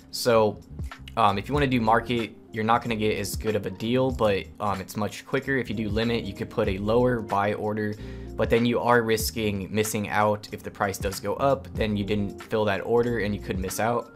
So 0.10 0.57
um, 1.16 1.38
if 1.38 1.48
you 1.48 1.54
want 1.54 1.63
to 1.63 1.69
do 1.69 1.80
market, 1.80 2.36
you're 2.53 2.63
not 2.63 2.83
going 2.83 2.89
to 2.89 2.95
get 2.95 3.18
as 3.18 3.36
good 3.36 3.56
of 3.56 3.65
a 3.65 3.69
deal, 3.69 4.12
but 4.12 4.45
um, 4.59 4.81
it's 4.81 4.98
much 4.98 5.25
quicker. 5.25 5.57
If 5.57 5.69
you 5.69 5.75
do 5.75 5.89
limit, 5.89 6.24
you 6.24 6.33
could 6.33 6.50
put 6.50 6.68
a 6.68 6.77
lower 6.77 7.21
buy 7.21 7.53
order, 7.53 7.95
but 8.36 8.50
then 8.50 8.65
you 8.65 8.80
are 8.80 9.01
risking 9.03 9.74
missing 9.74 10.09
out. 10.09 10.50
If 10.51 10.63
the 10.63 10.71
price 10.71 10.98
does 10.98 11.19
go 11.19 11.36
up, 11.36 11.68
then 11.74 11.95
you 11.95 12.03
didn't 12.03 12.42
fill 12.44 12.65
that 12.65 12.86
order 12.86 13.19
and 13.19 13.33
you 13.33 13.42
could 13.42 13.57
miss 13.57 13.80
out. 13.80 14.12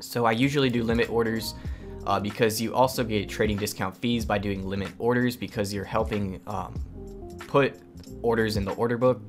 So 0.00 0.24
I 0.24 0.32
usually 0.32 0.70
do 0.70 0.82
limit 0.82 1.08
orders 1.08 1.54
uh, 2.06 2.18
because 2.18 2.60
you 2.60 2.74
also 2.74 3.04
get 3.04 3.28
trading 3.28 3.58
discount 3.58 3.96
fees 3.96 4.24
by 4.24 4.38
doing 4.38 4.66
limit 4.66 4.90
orders 4.98 5.36
because 5.36 5.72
you're 5.72 5.84
helping 5.84 6.40
um, 6.46 6.74
put 7.46 7.78
orders 8.22 8.56
in 8.56 8.64
the 8.64 8.72
order 8.72 8.96
book. 8.96 9.20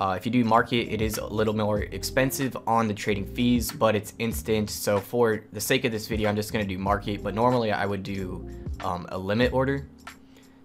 Uh, 0.00 0.14
if 0.16 0.24
you 0.24 0.32
do 0.32 0.42
market, 0.44 0.88
it 0.90 1.02
is 1.02 1.18
a 1.18 1.26
little 1.26 1.54
more 1.54 1.80
expensive 1.80 2.56
on 2.66 2.88
the 2.88 2.94
trading 2.94 3.26
fees, 3.26 3.70
but 3.70 3.94
it's 3.94 4.14
instant. 4.18 4.70
So 4.70 4.98
for 4.98 5.44
the 5.52 5.60
sake 5.60 5.84
of 5.84 5.92
this 5.92 6.08
video, 6.08 6.30
I'm 6.30 6.36
just 6.36 6.54
going 6.54 6.66
to 6.66 6.74
do 6.74 6.78
market, 6.78 7.22
but 7.22 7.34
normally 7.34 7.70
I 7.70 7.84
would 7.84 8.02
do 8.02 8.48
um, 8.82 9.06
a 9.10 9.18
limit 9.18 9.52
order. 9.52 9.86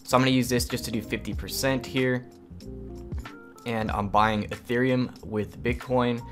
So 0.06 0.16
I'm 0.16 0.24
going 0.24 0.32
to 0.32 0.38
use 0.38 0.48
this 0.48 0.66
just 0.70 0.86
to 0.86 0.92
do 0.92 1.02
50% 1.02 1.86
here. 1.86 2.26
And 3.66 3.92
I'm 3.92 4.08
buying 4.08 4.48
Ethereum 4.48 5.22
with 5.26 5.62
Bitcoin. 5.62 6.26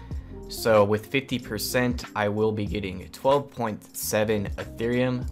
So 0.47 0.85
with 0.85 1.11
50%, 1.11 2.05
I 2.15 2.29
will 2.29 2.53
be 2.53 2.65
getting 2.65 3.09
12.7 3.09 4.55
Ethereum. 4.55 5.27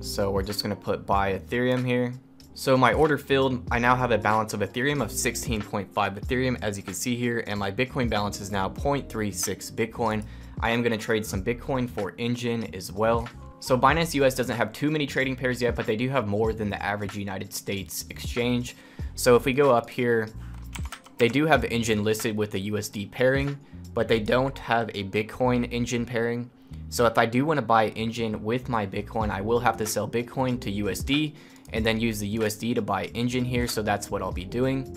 So 0.00 0.30
we're 0.30 0.42
just 0.42 0.62
gonna 0.62 0.76
put 0.76 1.06
buy 1.06 1.38
Ethereum 1.38 1.84
here. 1.84 2.12
So 2.58 2.76
my 2.76 2.92
order 2.92 3.16
filled, 3.16 3.62
I 3.70 3.78
now 3.78 3.94
have 3.94 4.10
a 4.10 4.18
balance 4.18 4.52
of 4.52 4.62
Ethereum 4.62 5.00
of 5.00 5.10
16.5 5.10 5.92
Ethereum 5.92 6.58
as 6.60 6.76
you 6.76 6.82
can 6.82 6.92
see 6.92 7.14
here, 7.14 7.44
and 7.46 7.56
my 7.56 7.70
Bitcoin 7.70 8.10
balance 8.10 8.40
is 8.40 8.50
now 8.50 8.68
0.36 8.68 9.70
Bitcoin. 9.70 10.24
I 10.58 10.70
am 10.70 10.82
gonna 10.82 10.98
trade 10.98 11.24
some 11.24 11.40
Bitcoin 11.40 11.88
for 11.88 12.16
Enjin 12.16 12.74
as 12.74 12.90
well. 12.90 13.28
So 13.60 13.78
Binance 13.78 14.12
US 14.14 14.34
doesn't 14.34 14.56
have 14.56 14.72
too 14.72 14.90
many 14.90 15.06
trading 15.06 15.36
pairs 15.36 15.62
yet, 15.62 15.76
but 15.76 15.86
they 15.86 15.94
do 15.94 16.08
have 16.08 16.26
more 16.26 16.52
than 16.52 16.68
the 16.68 16.82
average 16.82 17.16
United 17.16 17.52
States 17.52 18.06
exchange. 18.10 18.74
So 19.14 19.36
if 19.36 19.44
we 19.44 19.52
go 19.52 19.70
up 19.70 19.88
here, 19.88 20.28
they 21.16 21.28
do 21.28 21.46
have 21.46 21.62
Enjin 21.62 22.02
listed 22.02 22.36
with 22.36 22.54
a 22.54 22.58
USD 22.58 23.12
pairing, 23.12 23.56
but 23.94 24.08
they 24.08 24.18
don't 24.18 24.58
have 24.58 24.88
a 24.94 25.04
Bitcoin 25.04 25.72
Enjin 25.72 26.04
pairing. 26.04 26.50
So 26.90 27.06
if 27.06 27.18
I 27.18 27.26
do 27.26 27.44
want 27.44 27.58
to 27.58 27.62
buy 27.62 27.88
Engine 27.90 28.42
with 28.42 28.68
my 28.68 28.86
Bitcoin, 28.86 29.30
I 29.30 29.42
will 29.42 29.60
have 29.60 29.76
to 29.76 29.86
sell 29.86 30.08
Bitcoin 30.08 30.60
to 30.62 30.72
USD 30.72 31.34
and 31.72 31.84
then 31.84 32.00
use 32.00 32.18
the 32.18 32.38
USD 32.38 32.74
to 32.76 32.82
buy 32.82 33.08
Enjin 33.08 33.46
here. 33.46 33.66
So 33.66 33.82
that's 33.82 34.10
what 34.10 34.22
I'll 34.22 34.32
be 34.32 34.44
doing. 34.44 34.96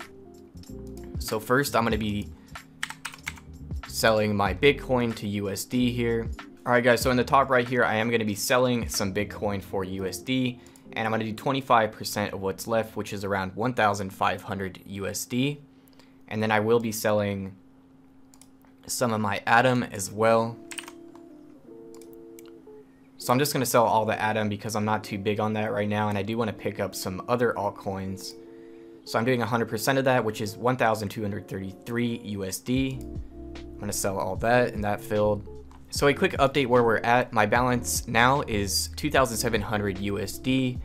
So 1.18 1.38
first 1.38 1.76
I'm 1.76 1.82
going 1.82 1.92
to 1.92 1.98
be 1.98 2.28
selling 3.86 4.34
my 4.34 4.54
Bitcoin 4.54 5.14
to 5.16 5.26
USD 5.26 5.94
here. 5.94 6.28
All 6.64 6.72
right 6.72 6.82
guys, 6.82 7.00
so 7.00 7.10
in 7.10 7.16
the 7.16 7.24
top 7.24 7.50
right 7.50 7.68
here, 7.68 7.84
I 7.84 7.96
am 7.96 8.08
going 8.08 8.20
to 8.20 8.24
be 8.24 8.34
selling 8.34 8.88
some 8.88 9.12
Bitcoin 9.12 9.62
for 9.62 9.84
USD 9.84 10.58
and 10.92 11.06
I'm 11.06 11.12
going 11.12 11.24
to 11.24 11.32
do 11.32 11.42
25% 11.42 12.32
of 12.32 12.40
what's 12.40 12.66
left, 12.66 12.96
which 12.96 13.12
is 13.12 13.24
around 13.24 13.54
1,500 13.56 14.80
USD. 14.88 15.58
And 16.28 16.42
then 16.42 16.50
I 16.50 16.60
will 16.60 16.80
be 16.80 16.92
selling 16.92 17.56
some 18.86 19.12
of 19.12 19.20
my 19.20 19.40
Atom 19.46 19.82
as 19.84 20.10
well. 20.10 20.56
So 23.22 23.32
I'm 23.32 23.38
just 23.38 23.52
going 23.52 23.60
to 23.60 23.70
sell 23.70 23.84
all 23.84 24.04
the 24.04 24.20
Atom 24.20 24.48
because 24.48 24.74
I'm 24.74 24.84
not 24.84 25.04
too 25.04 25.16
big 25.16 25.38
on 25.38 25.52
that 25.52 25.70
right 25.70 25.88
now, 25.88 26.08
and 26.08 26.18
I 26.18 26.22
do 26.22 26.36
want 26.36 26.48
to 26.48 26.52
pick 26.52 26.80
up 26.80 26.92
some 26.92 27.22
other 27.28 27.54
altcoins. 27.56 28.34
So 29.04 29.16
I'm 29.16 29.24
doing 29.24 29.40
100% 29.40 29.96
of 29.96 30.04
that, 30.06 30.24
which 30.24 30.40
is 30.40 30.56
1,233 30.56 32.18
USD. 32.18 33.00
I'm 33.00 33.74
going 33.76 33.86
to 33.86 33.92
sell 33.92 34.18
all 34.18 34.34
that, 34.36 34.74
and 34.74 34.82
that 34.82 35.00
filled. 35.00 35.46
So 35.90 36.08
a 36.08 36.14
quick 36.14 36.32
update 36.32 36.66
where 36.66 36.82
we're 36.82 36.96
at. 36.96 37.32
My 37.32 37.46
balance 37.46 38.08
now 38.08 38.40
is 38.48 38.88
2,700 38.96 39.98
USD. 39.98 40.80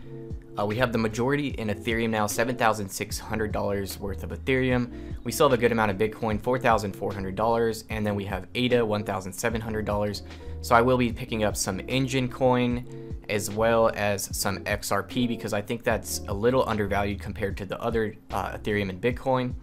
Uh, 0.57 0.65
we 0.65 0.75
have 0.75 0.91
the 0.91 0.97
majority 0.97 1.49
in 1.49 1.67
Ethereum 1.67 2.09
now, 2.09 2.25
$7,600 2.25 3.99
worth 3.99 4.23
of 4.23 4.31
Ethereum. 4.31 5.13
We 5.23 5.31
still 5.31 5.47
have 5.49 5.57
a 5.57 5.61
good 5.61 5.71
amount 5.71 5.91
of 5.91 5.97
Bitcoin, 5.97 6.41
$4,400, 6.41 7.83
and 7.89 8.05
then 8.05 8.15
we 8.15 8.25
have 8.25 8.47
ADA, 8.55 8.77
$1,700. 8.77 10.21
So 10.61 10.75
I 10.75 10.81
will 10.81 10.97
be 10.97 11.13
picking 11.13 11.43
up 11.43 11.55
some 11.55 11.77
Enjin 11.79 12.31
coin 12.31 13.13
as 13.29 13.51
well 13.51 13.91
as 13.93 14.35
some 14.35 14.59
XRP 14.63 15.27
because 15.27 15.53
I 15.53 15.61
think 15.61 15.83
that's 15.83 16.21
a 16.27 16.33
little 16.33 16.67
undervalued 16.67 17.21
compared 17.21 17.57
to 17.57 17.65
the 17.65 17.79
other 17.79 18.15
uh, 18.31 18.57
Ethereum 18.57 18.89
and 18.89 19.01
Bitcoin. 19.01 19.53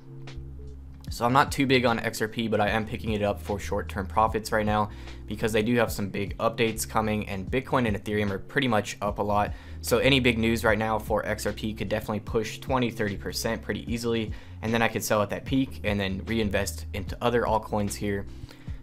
So 1.14 1.24
I'm 1.24 1.32
not 1.32 1.52
too 1.52 1.64
big 1.64 1.86
on 1.86 2.00
XRP, 2.00 2.50
but 2.50 2.60
I 2.60 2.70
am 2.70 2.84
picking 2.84 3.12
it 3.12 3.22
up 3.22 3.40
for 3.40 3.60
short-term 3.60 4.04
profits 4.04 4.50
right 4.50 4.66
now 4.66 4.90
because 5.28 5.52
they 5.52 5.62
do 5.62 5.76
have 5.76 5.92
some 5.92 6.08
big 6.08 6.36
updates 6.38 6.88
coming 6.88 7.28
and 7.28 7.48
Bitcoin 7.48 7.86
and 7.86 7.96
Ethereum 7.96 8.32
are 8.32 8.40
pretty 8.40 8.66
much 8.66 8.96
up 9.00 9.20
a 9.20 9.22
lot. 9.22 9.52
So 9.80 9.98
any 9.98 10.18
big 10.18 10.38
news 10.38 10.64
right 10.64 10.76
now 10.76 10.98
for 10.98 11.22
XRP 11.22 11.78
could 11.78 11.88
definitely 11.88 12.18
push 12.18 12.58
20, 12.58 12.90
30% 12.90 13.62
pretty 13.62 13.92
easily. 13.92 14.32
And 14.62 14.74
then 14.74 14.82
I 14.82 14.88
could 14.88 15.04
sell 15.04 15.22
at 15.22 15.30
that 15.30 15.44
peak 15.44 15.82
and 15.84 16.00
then 16.00 16.20
reinvest 16.26 16.86
into 16.94 17.16
other 17.22 17.42
altcoins 17.42 17.94
here. 17.94 18.26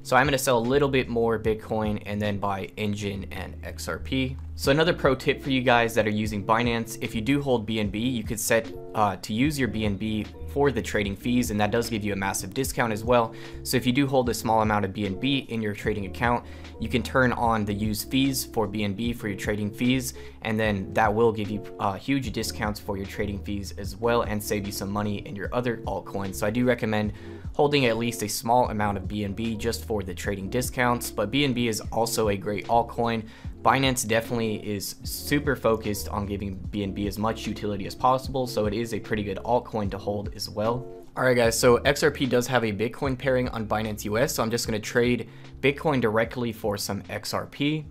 So 0.03 0.15
I'm 0.15 0.25
going 0.25 0.31
to 0.31 0.43
sell 0.43 0.57
a 0.57 0.59
little 0.59 0.89
bit 0.89 1.09
more 1.09 1.37
Bitcoin 1.37 2.01
and 2.07 2.19
then 2.19 2.39
buy 2.39 2.71
Enjin 2.77 3.27
and 3.31 3.61
XRP. 3.61 4.35
So 4.55 4.71
another 4.71 4.93
pro 4.93 5.13
tip 5.13 5.41
for 5.41 5.51
you 5.51 5.61
guys 5.61 5.93
that 5.93 6.07
are 6.07 6.11
using 6.11 6.43
Binance, 6.43 6.97
if 7.01 7.13
you 7.13 7.21
do 7.21 7.41
hold 7.41 7.67
BNB, 7.67 8.11
you 8.11 8.23
could 8.23 8.39
set 8.39 8.71
uh, 8.95 9.15
to 9.17 9.33
use 9.33 9.59
your 9.59 9.69
BNB 9.69 10.27
for 10.51 10.71
the 10.71 10.81
trading 10.81 11.15
fees 11.15 11.51
and 11.51 11.59
that 11.59 11.71
does 11.71 11.89
give 11.89 12.03
you 12.03 12.13
a 12.13 12.15
massive 12.15 12.53
discount 12.53 12.91
as 12.91 13.03
well. 13.03 13.33
So 13.63 13.77
if 13.77 13.85
you 13.85 13.93
do 13.93 14.07
hold 14.07 14.29
a 14.29 14.33
small 14.33 14.61
amount 14.61 14.85
of 14.85 14.91
BNB 14.91 15.47
in 15.49 15.61
your 15.61 15.73
trading 15.73 16.07
account, 16.07 16.45
you 16.79 16.89
can 16.89 17.03
turn 17.03 17.31
on 17.33 17.63
the 17.63 17.73
use 17.73 18.03
fees 18.03 18.43
for 18.43 18.67
BNB 18.67 19.15
for 19.15 19.27
your 19.27 19.37
trading 19.37 19.69
fees 19.69 20.15
and 20.41 20.59
then 20.59 20.91
that 20.93 21.13
will 21.13 21.31
give 21.31 21.49
you 21.49 21.63
uh, 21.79 21.93
huge 21.93 22.31
discounts 22.31 22.79
for 22.79 22.97
your 22.97 23.05
trading 23.05 23.39
fees 23.43 23.73
as 23.77 23.95
well 23.95 24.23
and 24.23 24.41
save 24.41 24.65
you 24.65 24.71
some 24.71 24.89
money 24.89 25.19
in 25.27 25.35
your 25.35 25.49
other 25.53 25.77
altcoins. 25.77 26.35
So 26.35 26.47
I 26.47 26.49
do 26.49 26.65
recommend 26.65 27.13
holding 27.53 27.85
at 27.85 27.97
least 27.97 28.23
a 28.23 28.29
small 28.29 28.69
amount 28.69 28.97
of 28.97 29.03
BNB 29.03 29.57
just 29.57 29.85
for 29.85 30.03
the 30.03 30.13
trading 30.13 30.49
discounts, 30.49 31.11
but 31.11 31.31
BNB 31.31 31.67
is 31.67 31.81
also 31.91 32.29
a 32.29 32.37
great 32.37 32.67
altcoin. 32.67 33.23
Binance 33.61 34.07
definitely 34.07 34.55
is 34.67 34.95
super 35.03 35.55
focused 35.55 36.09
on 36.09 36.25
giving 36.25 36.57
BNB 36.71 37.07
as 37.07 37.19
much 37.19 37.45
utility 37.45 37.85
as 37.85 37.95
possible, 37.95 38.47
so 38.47 38.65
it 38.65 38.73
is 38.73 38.93
a 38.93 38.99
pretty 38.99 39.23
good 39.23 39.37
altcoin 39.45 39.91
to 39.91 39.97
hold 39.97 40.33
as 40.35 40.49
well. 40.49 40.87
Alright 41.17 41.35
guys, 41.35 41.59
so 41.59 41.77
XRP 41.79 42.29
does 42.29 42.47
have 42.47 42.63
a 42.63 42.71
Bitcoin 42.71 43.17
pairing 43.17 43.49
on 43.49 43.67
Binance 43.67 44.05
US, 44.05 44.33
so 44.33 44.43
I'm 44.43 44.49
just 44.49 44.65
going 44.65 44.81
to 44.81 44.89
trade 44.89 45.29
Bitcoin 45.59 45.99
directly 45.99 46.53
for 46.53 46.77
some 46.77 47.01
XRP. 47.03 47.83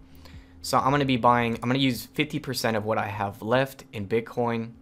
So 0.63 0.79
I'm 0.79 0.91
going 0.91 1.01
to 1.01 1.07
be 1.07 1.19
buying, 1.19 1.55
I'm 1.57 1.69
going 1.69 1.75
to 1.75 1.79
use 1.79 2.07
50% 2.07 2.77
of 2.77 2.85
what 2.85 2.97
I 2.99 3.07
have 3.07 3.43
left 3.43 3.85
in 3.93 4.09
Bitcoin 4.09 4.73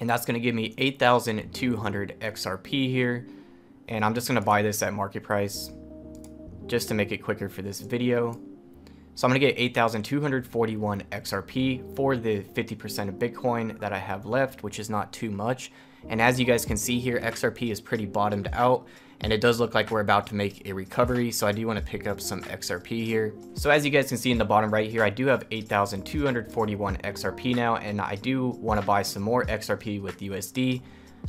and 0.00 0.08
that's 0.08 0.26
going 0.26 0.34
to 0.34 0.40
give 0.40 0.54
me 0.54 0.74
8,200 0.78 2.16
XRP 2.20 2.88
here. 2.88 3.26
And 3.88 4.04
I'm 4.04 4.14
just 4.14 4.28
going 4.28 4.40
to 4.40 4.44
buy 4.44 4.62
this 4.62 4.82
at 4.82 4.92
market 4.92 5.22
price 5.22 5.70
just 6.66 6.88
to 6.88 6.94
make 6.94 7.12
it 7.12 7.18
quicker 7.18 7.48
for 7.48 7.62
this 7.62 7.80
video. 7.80 8.32
So 9.14 9.26
I'm 9.26 9.30
going 9.30 9.40
to 9.40 9.46
get 9.46 9.58
8,241 9.58 11.02
XRP 11.12 11.94
for 11.94 12.16
the 12.16 12.40
50% 12.40 13.08
of 13.08 13.14
Bitcoin 13.14 13.78
that 13.78 13.92
I 13.92 13.98
have 13.98 14.26
left, 14.26 14.64
which 14.64 14.80
is 14.80 14.90
not 14.90 15.12
too 15.12 15.30
much. 15.30 15.70
And 16.08 16.20
as 16.20 16.40
you 16.40 16.44
guys 16.44 16.64
can 16.64 16.76
see 16.76 16.98
here, 16.98 17.20
XRP 17.20 17.70
is 17.70 17.80
pretty 17.80 18.06
bottomed 18.06 18.48
out 18.52 18.86
and 19.20 19.32
it 19.32 19.40
does 19.40 19.60
look 19.60 19.74
like 19.74 19.90
we're 19.90 20.00
about 20.00 20.26
to 20.28 20.34
make 20.34 20.68
a 20.68 20.72
recovery 20.72 21.30
so 21.30 21.46
I 21.46 21.52
do 21.52 21.66
want 21.66 21.78
to 21.78 21.84
pick 21.84 22.06
up 22.06 22.20
some 22.20 22.42
XRP 22.42 23.04
here. 23.04 23.34
So 23.54 23.70
as 23.70 23.84
you 23.84 23.90
guys 23.90 24.08
can 24.08 24.18
see 24.18 24.30
in 24.30 24.38
the 24.38 24.44
bottom 24.44 24.72
right 24.72 24.90
here 24.90 25.02
I 25.02 25.10
do 25.10 25.26
have 25.26 25.44
8,241 25.50 26.96
XRP 26.98 27.54
now 27.54 27.76
and 27.76 28.00
I 28.00 28.16
do 28.16 28.48
want 28.48 28.80
to 28.80 28.86
buy 28.86 29.02
some 29.02 29.22
more 29.22 29.44
XRP 29.44 30.02
with 30.02 30.20
USD. 30.20 30.82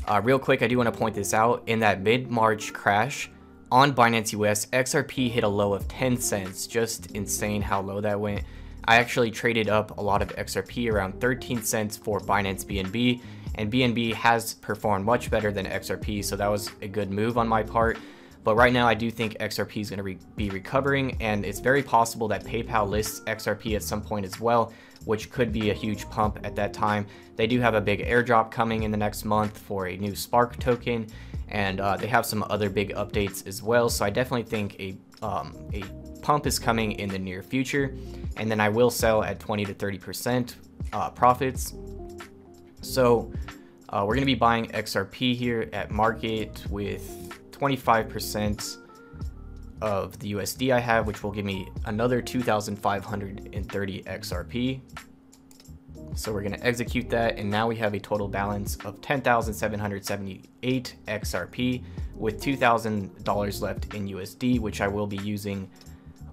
Uh, 0.08 0.22
real 0.24 0.40
quick 0.40 0.62
I 0.62 0.68
do 0.68 0.78
want 0.78 0.92
to 0.94 0.98
point 0.98 1.16
this 1.16 1.34
out 1.34 1.64
in 1.68 1.80
that 1.80 2.02
mid-March 2.02 2.74
crash 2.74 3.30
on 3.72 3.94
Binance 3.94 4.32
US 4.34 4.66
XRP 4.68 5.30
hit 5.30 5.44
a 5.44 5.48
low 5.48 5.74
of 5.74 5.88
10 5.88 6.18
cents 6.18 6.68
just 6.68 7.12
insane 7.12 7.62
how 7.62 7.82
low 7.82 8.02
that 8.02 8.20
went. 8.20 8.44
I 8.88 8.98
actually 8.98 9.32
traded 9.32 9.68
up 9.68 9.98
a 9.98 10.02
lot 10.02 10.22
of 10.22 10.30
XRP 10.36 10.92
around 10.92 11.20
13 11.20 11.64
cents 11.64 11.98
for 11.98 12.20
Binance 12.20 12.66
BNB 12.66 13.22
and 13.56 13.72
BNB 13.72 14.14
has 14.14 14.54
performed 14.56 15.06
much 15.06 15.30
better 15.30 15.52
than 15.52 15.66
XRP, 15.66 16.24
so 16.24 16.36
that 16.36 16.48
was 16.48 16.72
a 16.82 16.88
good 16.88 17.12
move 17.12 17.38
on 17.38 17.48
my 17.48 17.64
part. 17.64 17.98
But 18.46 18.56
right 18.58 18.72
now, 18.72 18.88
I 18.88 18.94
do 18.94 19.10
think 19.10 19.36
XRP 19.40 19.82
is 19.82 19.90
going 19.90 19.98
to 19.98 20.04
re 20.04 20.20
be 20.36 20.52
recovering, 20.52 21.18
and 21.20 21.44
it's 21.44 21.60
very 21.60 21.82
possible 21.82 22.28
that 22.28 22.44
PayPal 22.44 22.88
lists 22.88 23.22
XRP 23.22 23.76
at 23.76 23.82
some 23.82 24.04
point 24.04 24.24
as 24.24 24.40
well, 24.40 24.72
which 25.06 25.32
could 25.32 25.52
be 25.52 25.72
a 25.72 25.74
huge 25.74 26.08
pump 26.12 26.40
at 26.44 26.56
that 26.56 26.72
time. 26.72 27.08
They 27.38 27.48
do 27.48 27.60
have 27.60 27.74
a 27.74 27.82
big 27.82 28.06
airdrop 28.06 28.52
coming 28.52 28.84
in 28.84 28.92
the 28.92 28.98
next 28.98 29.26
month 29.26 29.58
for 29.58 29.88
a 29.88 29.98
new 29.98 30.16
Spark 30.16 30.60
token, 30.60 31.08
and 31.48 31.82
uh, 31.82 31.98
they 31.98 32.06
have 32.06 32.24
some 32.24 32.46
other 32.48 32.70
big 32.70 32.94
updates 32.94 33.48
as 33.48 33.64
well. 33.64 33.90
So 33.90 34.06
I 34.06 34.12
definitely 34.12 34.44
think 34.44 34.80
a 34.80 34.96
um, 35.26 35.56
a 35.74 35.84
pump 36.22 36.46
is 36.46 36.60
coming 36.60 36.92
in 36.94 37.10
the 37.10 37.18
near 37.18 37.42
future, 37.42 37.96
and 38.38 38.50
then 38.52 38.60
I 38.60 38.70
will 38.70 38.92
sell 38.92 39.24
at 39.24 39.40
20 39.40 39.66
to 39.66 39.74
30 39.74 39.98
percent 39.98 40.56
uh, 40.94 41.10
profits. 41.10 41.74
So 42.86 43.32
uh, 43.90 44.06
we're 44.08 44.14
going 44.16 44.22
to 44.22 44.26
be 44.26 44.36
buying 44.36 44.68
XRP 44.68 45.36
here 45.36 45.70
at 45.74 45.92
market 45.92 46.64
with 46.70 47.04
25% 47.52 48.78
of 49.82 50.18
the 50.20 50.34
USD 50.34 50.72
I 50.72 50.80
have, 50.80 51.08
which 51.08 51.24
will 51.24 51.32
give 51.32 51.46
me 51.46 51.68
another 51.86 52.22
2,530 52.22 54.04
XRP. 54.04 54.80
So 56.16 56.32
we're 56.32 56.42
going 56.42 56.54
to 56.54 56.66
execute 56.66 57.10
that, 57.10 57.38
and 57.38 57.50
now 57.50 57.68
we 57.68 57.76
have 57.78 57.94
a 57.94 58.00
total 58.00 58.28
balance 58.28 58.78
of 58.86 59.02
10,778 59.02 60.96
XRP 61.08 61.84
with 62.16 62.42
$2,000 62.42 63.62
left 63.62 63.94
in 63.94 64.08
USD, 64.08 64.60
which 64.60 64.80
I 64.80 64.88
will 64.88 65.08
be 65.08 65.18
using 65.18 65.70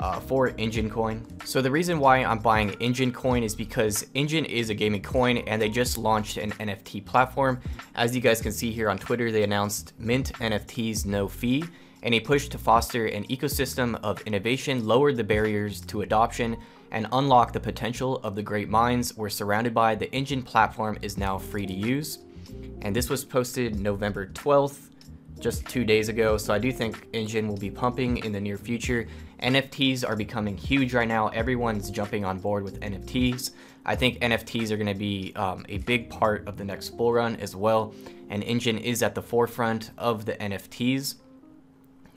uh, 0.02 0.18
for 0.18 0.50
Enjin 0.50 0.90
Coin. 0.90 1.24
So 1.44 1.62
the 1.62 1.70
reason 1.70 2.00
why 2.00 2.24
I'm 2.24 2.40
buying 2.40 2.72
Enjin 2.72 3.14
Coin 3.14 3.44
is 3.44 3.54
because 3.54 4.02
Enjin 4.16 4.44
is 4.44 4.68
a 4.68 4.74
gaming 4.74 5.00
coin 5.00 5.38
and 5.38 5.62
they 5.62 5.68
just 5.68 5.96
launched 5.96 6.38
an 6.38 6.50
NFT 6.52 7.06
platform. 7.06 7.60
As 7.94 8.14
you 8.14 8.20
guys 8.20 8.42
can 8.42 8.50
see 8.50 8.72
here 8.72 8.90
on 8.90 8.98
Twitter, 8.98 9.30
they 9.30 9.44
announced 9.44 9.92
Mint 9.98 10.32
NFTs 10.40 11.06
no 11.06 11.28
fee 11.28 11.64
and 12.02 12.14
a 12.14 12.20
push 12.20 12.48
to 12.48 12.58
foster 12.58 13.06
an 13.06 13.24
ecosystem 13.28 13.96
of 14.02 14.20
innovation 14.22 14.84
lowered 14.84 15.16
the 15.16 15.22
barriers 15.22 15.80
to 15.82 16.02
adoption 16.02 16.56
and 16.90 17.06
unlock 17.12 17.52
the 17.52 17.60
potential 17.60 18.16
of 18.24 18.34
the 18.34 18.42
great 18.42 18.68
minds 18.68 19.16
we're 19.16 19.28
surrounded 19.28 19.72
by. 19.72 19.94
The 19.94 20.08
Enjin 20.08 20.44
platform 20.44 20.98
is 21.00 21.16
now 21.16 21.38
free 21.38 21.64
to 21.64 21.72
use. 21.72 22.18
And 22.80 22.94
this 22.94 23.08
was 23.08 23.24
posted 23.24 23.78
November 23.78 24.26
12th, 24.26 24.90
just 25.38 25.64
two 25.66 25.84
days 25.84 26.08
ago. 26.08 26.36
So 26.36 26.52
I 26.52 26.58
do 26.58 26.72
think 26.72 27.10
Enjin 27.12 27.46
will 27.46 27.56
be 27.56 27.70
pumping 27.70 28.18
in 28.18 28.32
the 28.32 28.40
near 28.40 28.58
future. 28.58 29.06
NFTs 29.42 30.08
are 30.08 30.16
becoming 30.16 30.56
huge 30.56 30.94
right 30.94 31.08
now. 31.08 31.28
Everyone's 31.28 31.90
jumping 31.90 32.24
on 32.24 32.38
board 32.38 32.62
with 32.62 32.80
NFTs. 32.80 33.50
I 33.84 33.96
think 33.96 34.20
NFTs 34.20 34.70
are 34.70 34.76
going 34.76 34.86
to 34.86 34.94
be 34.94 35.32
um, 35.34 35.66
a 35.68 35.78
big 35.78 36.08
part 36.08 36.46
of 36.46 36.56
the 36.56 36.64
next 36.64 36.90
bull 36.90 37.12
run 37.12 37.36
as 37.36 37.56
well. 37.56 37.92
And 38.30 38.42
Enjin 38.44 38.80
is 38.80 39.02
at 39.02 39.14
the 39.14 39.22
forefront 39.22 39.90
of 39.98 40.24
the 40.24 40.34
NFTs 40.34 41.16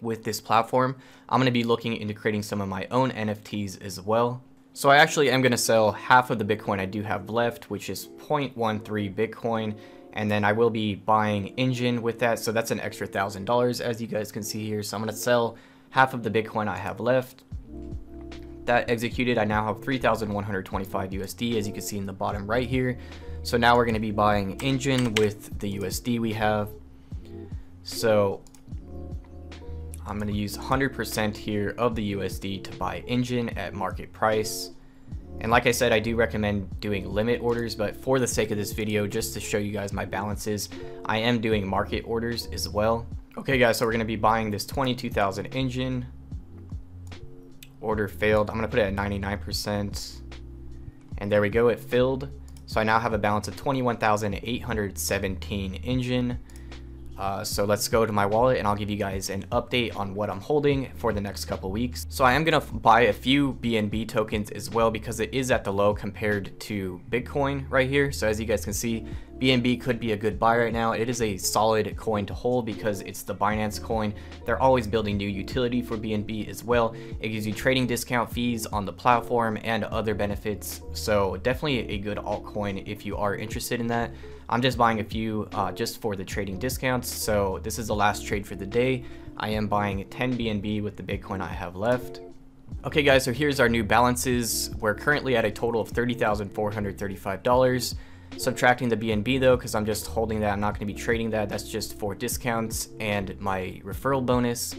with 0.02 0.24
this 0.24 0.40
platform. 0.40 0.96
I'm 1.28 1.40
going 1.40 1.48
to 1.48 1.52
be 1.52 1.64
looking 1.64 1.98
into 1.98 2.14
creating 2.14 2.44
some 2.44 2.62
of 2.62 2.70
my 2.70 2.88
own 2.92 3.12
NFTs 3.12 3.84
as 3.84 4.00
well. 4.00 4.44
So 4.74 4.90
I 4.90 4.98
actually 4.98 5.32
am 5.32 5.42
going 5.42 5.52
to 5.52 5.58
sell 5.58 5.92
half 5.92 6.30
of 6.30 6.38
the 6.38 6.46
Bitcoin 6.46 6.80
I 6.80 6.86
do 6.86 7.02
have 7.02 7.30
left, 7.30 7.70
which 7.72 7.90
is 7.90 8.08
0.13 8.28 9.16
Bitcoin. 9.16 9.76
And 10.14 10.30
then 10.30 10.46
I 10.46 10.52
will 10.52 10.70
be 10.70 10.96
buying 10.96 11.56
Enjin 11.56 12.00
with 12.00 12.20
that. 12.20 12.40
So 12.40 12.52
that's 12.52 12.72
an 12.72 12.80
extra 12.80 13.08
$1,000 13.08 13.82
as 13.82 14.02
you 14.02 14.08
guys 14.08 14.32
can 14.32 14.44
see 14.44 14.66
here. 14.66 14.84
So 14.84 14.96
I'm 14.96 15.04
going 15.04 15.14
to 15.14 15.20
sell 15.20 15.58
half 15.90 16.14
of 16.14 16.24
the 16.24 16.30
Bitcoin 16.30 16.68
I 16.68 16.78
have 16.78 17.00
left. 17.00 17.44
That 18.66 18.90
executed, 18.90 19.38
I 19.38 19.46
now 19.46 19.66
have 19.66 19.84
3,125 19.84 21.10
USD, 21.12 21.58
as 21.58 21.68
you 21.68 21.74
can 21.74 21.82
see 21.84 21.98
in 21.98 22.06
the 22.06 22.14
bottom 22.14 22.48
right 22.48 22.68
here. 22.68 22.98
So 23.44 23.58
now 23.58 23.76
we're 23.76 23.86
going 23.86 23.94
to 23.94 24.00
be 24.00 24.12
buying 24.12 24.58
Enjin 24.58 25.18
with 25.20 25.60
the 25.60 25.78
USD 25.78 26.20
we 26.20 26.34
have. 26.34 26.70
So 27.84 28.42
I'm 30.08 30.18
going 30.18 30.32
to 30.32 30.38
use 30.38 30.58
100% 30.58 31.38
here 31.38 31.76
of 31.78 31.96
the 31.96 32.14
USD 32.14 32.64
to 32.64 32.76
buy 32.78 33.04
Enjin 33.08 33.56
at 33.56 33.74
market 33.74 34.12
price. 34.12 34.72
And 35.42 35.52
like 35.52 35.68
I 35.68 35.72
said, 35.72 35.92
I 35.92 36.00
do 36.00 36.16
recommend 36.16 36.80
doing 36.80 37.08
limit 37.08 37.42
orders, 37.42 37.76
but 37.76 37.96
for 37.96 38.20
the 38.20 38.28
sake 38.28 38.52
of 38.52 38.58
this 38.58 38.72
video, 38.72 39.06
just 39.06 39.34
to 39.34 39.40
show 39.40 39.58
you 39.58 39.72
guys 39.72 39.94
my 39.94 40.06
balances, 40.06 40.70
I 41.06 41.18
am 41.18 41.40
doing 41.40 41.68
market 41.68 42.04
orders 42.08 42.48
as 42.48 42.70
well. 42.70 43.06
Okay 43.38 43.58
guys, 43.58 43.78
so 43.78 43.86
we're 43.86 43.92
gonna 43.92 44.06
be 44.06 44.16
buying 44.16 44.50
this 44.50 44.66
22,000 44.66 45.52
Enjin. 45.52 46.06
Order 47.82 48.08
failed. 48.08 48.50
I'm 48.50 48.56
gonna 48.56 48.70
put 48.70 48.80
it 48.80 48.84
at 48.84 48.94
99%. 48.94 50.22
And 51.18 51.30
there 51.30 51.42
we 51.42 51.50
go, 51.50 51.68
it 51.68 51.78
filled. 51.78 52.30
So 52.66 52.80
I 52.80 52.86
now 52.86 52.98
have 52.98 53.12
a 53.12 53.18
balance 53.18 53.50
of 53.50 53.58
21,817 53.58 55.82
Enjin. 55.84 56.38
Uh, 57.18 57.44
so 57.44 57.66
let's 57.66 57.88
go 57.88 58.06
to 58.06 58.12
my 58.12 58.26
wallet 58.26 58.58
and 58.58 58.68
I'll 58.68 58.76
give 58.76 58.90
you 58.90 58.98
guys 58.98 59.30
an 59.30 59.44
update 59.52 59.96
on 59.96 60.16
what 60.16 60.30
I'm 60.30 60.42
holding 60.42 60.92
for 60.96 61.14
the 61.14 61.22
next 61.22 61.46
couple 61.46 61.72
weeks. 61.72 62.06
So 62.10 62.26
I 62.26 62.34
am 62.34 62.44
going 62.44 62.60
to 62.60 62.74
buy 62.74 63.02
a 63.02 63.14
few 63.14 63.54
BNB 63.54 64.08
tokens 64.08 64.52
as 64.52 64.70
well 64.70 64.92
because 64.92 65.22
it 65.22 65.34
is 65.34 65.50
at 65.50 65.64
the 65.64 65.72
low 65.72 65.94
compared 65.94 66.60
to 66.62 67.00
Bitcoin 67.10 67.66
right 67.70 67.90
here. 67.90 68.12
So 68.12 68.28
as 68.28 68.38
you 68.40 68.46
guys 68.46 68.66
can 68.66 68.74
see, 68.74 69.06
BNB 69.40 69.82
could 69.82 70.00
be 70.00 70.14
a 70.14 70.18
good 70.18 70.40
buy 70.40 70.58
right 70.58 70.72
now. 70.72 70.94
It 70.94 71.10
is 71.10 71.22
a 71.22 71.36
solid 71.36 71.98
coin 71.98 72.26
to 72.26 72.34
hold 72.34 72.66
because 72.66 73.02
it's 73.02 73.24
the 73.24 73.36
Binance 73.36 73.82
coin. 73.82 74.14
They're 74.46 74.62
always 74.62 74.88
building 74.88 75.18
new 75.18 75.28
utility 75.28 75.82
for 75.82 75.98
BNB 75.98 76.48
as 76.48 76.64
well. 76.64 76.96
It 77.20 77.28
gives 77.30 77.46
you 77.46 77.52
trading 77.52 77.86
discount 77.86 78.32
fees 78.32 78.66
on 78.66 78.86
the 78.86 78.94
platform 78.94 79.58
and 79.64 79.84
other 79.84 80.16
benefits. 80.16 80.80
So 80.94 81.36
definitely 81.38 81.80
a 81.90 81.98
good 81.98 82.18
altcoin 82.18 82.88
if 82.88 83.06
you 83.06 83.18
are 83.18 83.36
interested 83.36 83.82
in 83.82 83.88
that. 83.88 84.12
I'm 84.48 84.62
just 84.62 84.78
buying 84.78 85.02
a 85.02 85.04
few 85.04 85.50
uh, 85.54 85.74
just 85.74 86.00
for 86.00 86.16
the 86.16 86.24
trading 86.24 86.58
discounts. 86.58 87.14
So 87.14 87.60
this 87.62 87.78
is 87.78 87.88
the 87.88 87.96
last 87.96 88.26
trade 88.26 88.48
for 88.48 88.56
the 88.56 88.66
day. 88.66 89.04
I 89.36 89.50
am 89.50 89.68
buying 89.68 90.08
10 90.10 90.38
BNB 90.38 90.82
with 90.82 90.96
the 90.96 91.04
Bitcoin 91.04 91.42
I 91.42 91.48
have 91.48 91.76
left. 91.76 92.22
Okay 92.86 93.04
guys, 93.04 93.26
so 93.26 93.34
here's 93.34 93.60
our 93.60 93.68
new 93.68 93.84
balances. 93.84 94.72
We're 94.80 94.96
currently 94.96 95.36
at 95.36 95.44
a 95.44 95.52
total 95.52 95.82
of 95.82 95.92
$30,435. 95.92 97.96
Subtracting 98.38 98.90
the 98.90 98.98
BNB 98.98 99.40
though, 99.40 99.56
because 99.56 99.76
I'm 99.76 99.86
just 99.86 100.08
holding 100.08 100.40
that, 100.42 100.52
I'm 100.52 100.60
not 100.60 100.78
going 100.78 100.88
to 100.88 100.94
be 100.94 101.00
trading 101.00 101.30
that. 101.32 101.50
That's 101.50 101.70
just 101.70 101.98
for 101.98 102.14
discounts 102.14 102.90
and 103.00 103.40
my 103.40 103.82
referral 103.84 104.26
bonus. 104.26 104.76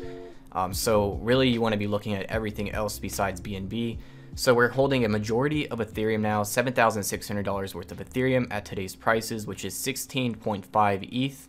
Um, 0.53 0.73
so 0.73 1.15
really 1.23 1.49
you 1.49 1.61
want 1.61 1.73
to 1.73 1.79
be 1.79 1.87
looking 1.87 2.15
at 2.15 2.27
everything 2.27 2.71
else 2.71 2.99
besides 2.99 3.41
BNB. 3.41 3.99
So 4.35 4.53
we're 4.53 4.69
holding 4.69 5.07
a 5.07 5.09
majority 5.09 5.67
of 5.69 5.79
Ethereum 5.79 6.21
now, 6.21 6.43
$7,600 6.43 7.75
worth 7.75 7.91
of 7.91 7.99
Ethereum 7.99 8.47
at 8.51 8.67
today's 8.67 8.95
prices, 8.95 9.47
which 9.47 9.65
is 9.65 9.75
16.5 9.75 11.09
ETH. 11.11 11.49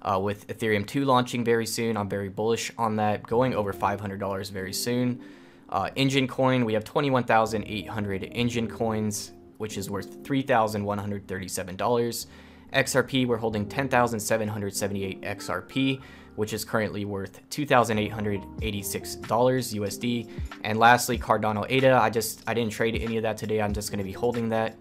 Uh, 0.00 0.18
with 0.18 0.46
Ethereum 0.48 0.86
2 0.86 1.04
launching 1.04 1.44
very 1.44 1.66
soon, 1.66 1.96
I'm 1.96 2.08
very 2.08 2.30
bullish 2.30 2.72
on 2.78 2.96
that, 2.96 3.22
going 3.22 3.54
over 3.54 3.72
$500 3.72 4.50
very 4.50 4.72
soon. 4.72 5.20
Uh, 5.68 5.90
Enjin 5.96 6.28
Coin, 6.28 6.64
we 6.64 6.72
have 6.72 6.84
21,800 6.84 8.22
Enjin 8.34 8.68
coins, 8.68 9.32
which 9.62 9.78
is 9.78 9.88
worth 9.88 10.20
$3,137. 10.24 12.26
XRP, 12.72 13.26
we're 13.28 13.36
holding 13.36 13.68
10,778 13.68 15.22
XRP, 15.22 16.00
which 16.34 16.52
is 16.52 16.64
currently 16.64 17.04
worth 17.04 17.48
$2,886 17.50 19.20
USD. 19.20 20.28
And 20.64 20.80
lastly, 20.80 21.16
Cardano 21.16 21.64
ADA, 21.68 21.94
I 21.94 22.10
just, 22.10 22.42
I 22.48 22.54
didn't 22.54 22.72
trade 22.72 23.00
any 23.00 23.18
of 23.18 23.22
that 23.22 23.38
today. 23.38 23.62
I'm 23.62 23.72
just 23.72 23.92
going 23.92 23.98
to 23.98 24.04
be 24.04 24.10
holding 24.10 24.48
that. 24.48 24.74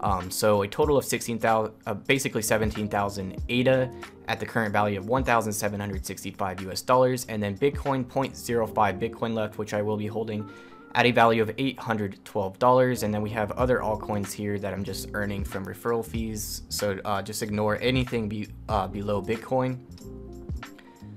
Um, 0.00 0.30
so 0.30 0.60
a 0.60 0.68
total 0.68 0.98
of 0.98 1.06
16,000, 1.06 1.72
uh, 1.86 1.94
basically 1.94 2.42
17,000 2.42 3.42
ADA 3.48 3.90
at 4.28 4.38
the 4.38 4.44
current 4.44 4.74
value 4.74 4.98
of 4.98 5.08
1,765 5.08 6.60
US 6.68 6.82
dollars, 6.82 7.24
and 7.30 7.42
then 7.42 7.56
Bitcoin 7.56 8.04
0.05 8.04 9.00
Bitcoin 9.00 9.32
left, 9.32 9.56
which 9.56 9.72
I 9.72 9.80
will 9.80 9.96
be 9.96 10.08
holding 10.08 10.46
at 10.94 11.06
a 11.06 11.10
value 11.10 11.42
of 11.42 11.48
$812. 11.56 13.02
And 13.02 13.14
then 13.14 13.22
we 13.22 13.30
have 13.30 13.52
other 13.52 13.78
altcoins 13.78 14.32
here 14.32 14.58
that 14.58 14.72
I'm 14.72 14.84
just 14.84 15.08
earning 15.14 15.44
from 15.44 15.64
referral 15.64 16.04
fees. 16.04 16.62
So 16.68 16.98
uh, 17.04 17.22
just 17.22 17.42
ignore 17.42 17.78
anything 17.80 18.28
be, 18.28 18.48
uh, 18.68 18.88
below 18.88 19.22
Bitcoin. 19.22 19.78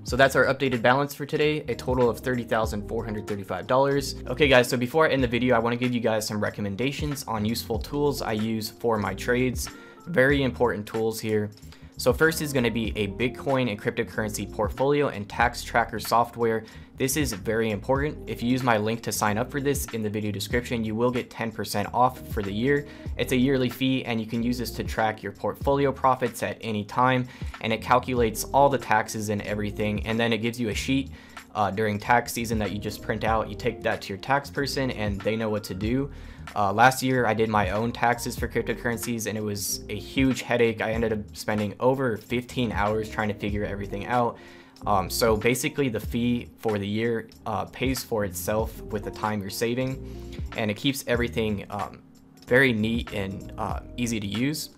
So 0.06 0.18
that's 0.18 0.36
our 0.36 0.46
updated 0.46 0.82
balance 0.82 1.15
for 1.15 1.25
today, 1.25 1.62
a 1.70 1.75
total 1.75 2.10
of 2.10 2.22
$30,435. 2.22 4.30
Okay 4.30 4.50
guys, 4.50 4.68
so 4.68 4.75
before 4.75 5.08
I 5.08 5.12
end 5.12 5.24
the 5.24 5.30
video, 5.30 5.56
I 5.56 5.60
wanna 5.60 5.77
give 5.77 5.94
you 5.94 6.01
guys 6.01 6.27
some 6.27 6.44
recommendations 6.44 7.24
on 7.24 7.46
useful 7.46 7.80
tools 7.80 8.22
I 8.22 8.34
use 8.34 8.70
for 8.70 8.98
my 8.98 9.13
trades. 9.13 9.70
Very 10.08 10.44
important 10.44 10.86
tools 10.86 11.22
here. 11.22 11.51
So 11.97 12.12
first 12.12 12.41
is 12.41 12.51
going 12.51 12.63
to 12.63 12.71
be 12.71 12.91
a 12.97 13.07
Bitcoin 13.07 13.69
and 13.69 13.79
cryptocurrency 13.79 14.51
portfolio 14.51 15.09
and 15.09 15.29
tax 15.29 15.63
tracker 15.63 16.00
software. 16.00 16.63
This 16.97 17.17
is 17.17 17.33
very 17.33 17.69
important. 17.69 18.17
If 18.27 18.41
you 18.41 18.50
use 18.50 18.63
my 18.63 18.77
link 18.77 19.01
to 19.03 19.12
sign 19.12 19.38
up 19.38 19.51
for 19.51 19.62
this 19.62 19.85
in 19.93 20.01
the 20.01 20.09
video 20.09 20.31
description, 20.31 20.83
you 20.83 20.95
will 20.95 21.12
get 21.12 21.29
10% 21.29 21.93
off 21.93 22.27
for 22.29 22.41
the 22.41 22.51
year. 22.51 22.88
It's 23.17 23.31
a 23.31 23.38
yearly 23.38 23.69
fee 23.69 24.03
and 24.05 24.19
you 24.19 24.25
can 24.25 24.41
use 24.41 24.57
this 24.57 24.71
to 24.71 24.83
track 24.83 25.21
your 25.21 25.31
portfolio 25.31 25.91
profits 25.91 26.41
at 26.41 26.57
any 26.62 26.83
time 26.83 27.27
and 27.62 27.71
it 27.71 27.81
calculates 27.81 28.43
all 28.45 28.69
the 28.69 28.77
taxes 28.77 29.29
and 29.29 29.41
everything 29.43 30.05
and 30.07 30.19
then 30.19 30.33
it 30.33 30.39
gives 30.39 30.59
you 30.59 30.69
a 30.69 30.73
sheet 30.73 31.12
uh, 31.55 31.72
during 31.72 32.00
tax 32.00 32.33
season 32.33 32.57
that 32.60 32.72
you 32.72 32.79
just 32.79 33.01
print 33.01 33.24
out. 33.24 33.50
You 33.50 33.55
take 33.55 33.81
that 33.83 34.01
to 34.03 34.10
your 34.10 34.17
tax 34.17 34.50
person 34.50 34.91
and 34.91 35.19
they 35.22 35.36
know 35.36 35.50
what 35.50 35.63
to 35.65 35.74
do. 35.74 36.12
Uh, 36.55 36.74
last 36.74 37.01
year, 37.01 37.25
I 37.25 37.33
did 37.33 37.50
my 37.50 37.69
own 37.69 37.91
taxes 37.91 38.38
for 38.38 38.48
cryptocurrencies 38.48 39.27
and 39.27 39.38
it 39.38 39.41
was 39.41 39.83
a 39.89 39.98
huge 39.98 40.41
headache. 40.41 40.81
I 40.81 40.91
ended 40.91 41.13
up 41.13 41.19
spending 41.33 41.75
over 41.79 42.17
15 42.17 42.72
hours 42.72 43.10
trying 43.10 43.29
to 43.29 43.36
figure 43.36 43.65
everything 43.65 44.07
out. 44.07 44.38
Um, 44.86 45.10
so 45.10 45.38
basically, 45.38 45.89
the 45.89 46.00
fee 46.00 46.50
for 46.57 46.77
the 46.77 46.88
year 46.88 47.29
uh, 47.45 47.65
pays 47.65 48.03
for 48.03 48.25
itself 48.25 48.81
with 48.81 49.03
the 49.05 49.12
time 49.12 49.39
you're 49.39 49.50
saving, 49.50 50.41
and 50.57 50.69
it 50.69 50.74
keeps 50.75 51.05
everything 51.07 51.65
um, 51.69 52.01
very 52.48 52.74
neat 52.74 53.13
and 53.13 53.53
uh, 53.57 53.79
easy 53.95 54.19
to 54.19 54.27
use. 54.27 54.72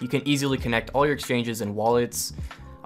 You 0.00 0.08
can 0.08 0.26
easily 0.28 0.58
connect 0.58 0.90
all 0.90 1.06
your 1.06 1.14
exchanges 1.14 1.62
and 1.62 1.74
wallets 1.74 2.34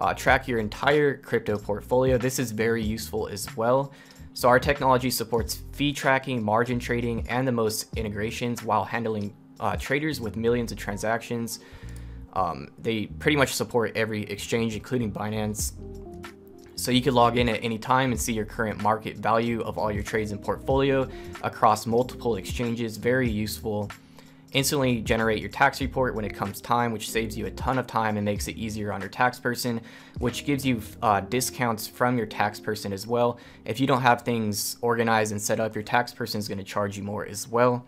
uh, 0.00 0.14
track 0.14 0.48
your 0.48 0.58
entire 0.58 1.16
crypto 1.16 1.58
portfolio. 1.58 2.16
This 2.16 2.38
is 2.38 2.52
very 2.52 2.82
useful 2.82 3.28
as 3.28 3.54
well. 3.56 3.92
So 4.32 4.48
our 4.48 4.58
technology 4.58 5.10
supports 5.10 5.62
fee 5.72 5.92
tracking, 5.92 6.42
margin 6.42 6.78
trading, 6.78 7.28
and 7.28 7.46
the 7.46 7.52
most 7.52 7.94
integrations 7.96 8.62
while 8.62 8.84
handling 8.84 9.34
uh, 9.58 9.76
traders 9.76 10.20
with 10.20 10.36
millions 10.36 10.72
of 10.72 10.78
transactions. 10.78 11.60
Um, 12.32 12.68
they 12.78 13.06
pretty 13.06 13.36
much 13.36 13.52
support 13.52 13.92
every 13.96 14.22
exchange, 14.22 14.74
including 14.74 15.12
Binance. 15.12 15.72
So 16.76 16.90
you 16.90 17.02
can 17.02 17.12
log 17.12 17.36
in 17.36 17.48
at 17.50 17.62
any 17.62 17.76
time 17.76 18.12
and 18.12 18.18
see 18.18 18.32
your 18.32 18.46
current 18.46 18.80
market 18.80 19.18
value 19.18 19.60
of 19.62 19.76
all 19.76 19.92
your 19.92 20.02
trades 20.02 20.30
and 20.30 20.42
portfolio 20.42 21.06
across 21.42 21.84
multiple 21.86 22.36
exchanges. 22.36 22.96
Very 22.96 23.28
useful 23.28 23.90
instantly 24.52 25.00
generate 25.00 25.40
your 25.40 25.48
tax 25.48 25.80
report 25.80 26.14
when 26.14 26.24
it 26.24 26.34
comes 26.34 26.60
time, 26.60 26.92
which 26.92 27.10
saves 27.10 27.36
you 27.36 27.46
a 27.46 27.50
ton 27.52 27.78
of 27.78 27.86
time 27.86 28.16
and 28.16 28.24
makes 28.24 28.48
it 28.48 28.56
easier 28.56 28.92
on 28.92 29.00
your 29.00 29.08
tax 29.08 29.38
person, 29.38 29.80
which 30.18 30.44
gives 30.44 30.66
you 30.66 30.82
uh, 31.02 31.20
discounts 31.20 31.86
from 31.86 32.16
your 32.16 32.26
tax 32.26 32.58
person 32.58 32.92
as 32.92 33.06
well. 33.06 33.38
If 33.64 33.80
you 33.80 33.86
don't 33.86 34.02
have 34.02 34.22
things 34.22 34.76
organized 34.80 35.32
and 35.32 35.40
set 35.40 35.60
up, 35.60 35.74
your 35.74 35.84
tax 35.84 36.12
person 36.12 36.38
is 36.38 36.48
going 36.48 36.58
to 36.58 36.64
charge 36.64 36.96
you 36.96 37.02
more 37.02 37.26
as 37.26 37.46
well. 37.46 37.86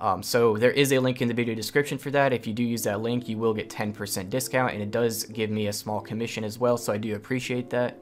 Um, 0.00 0.22
so 0.22 0.56
there 0.56 0.72
is 0.72 0.92
a 0.92 0.98
link 0.98 1.22
in 1.22 1.28
the 1.28 1.34
video 1.34 1.54
description 1.54 1.96
for 1.96 2.10
that. 2.10 2.32
If 2.32 2.46
you 2.46 2.52
do 2.52 2.64
use 2.64 2.82
that 2.82 3.00
link, 3.00 3.28
you 3.28 3.38
will 3.38 3.54
get 3.54 3.70
10% 3.70 4.30
discount 4.30 4.72
and 4.72 4.82
it 4.82 4.90
does 4.90 5.24
give 5.24 5.48
me 5.48 5.68
a 5.68 5.72
small 5.72 6.00
commission 6.00 6.42
as 6.42 6.58
well. 6.58 6.76
So 6.76 6.92
I 6.92 6.96
do 6.96 7.14
appreciate 7.14 7.70
that. 7.70 7.98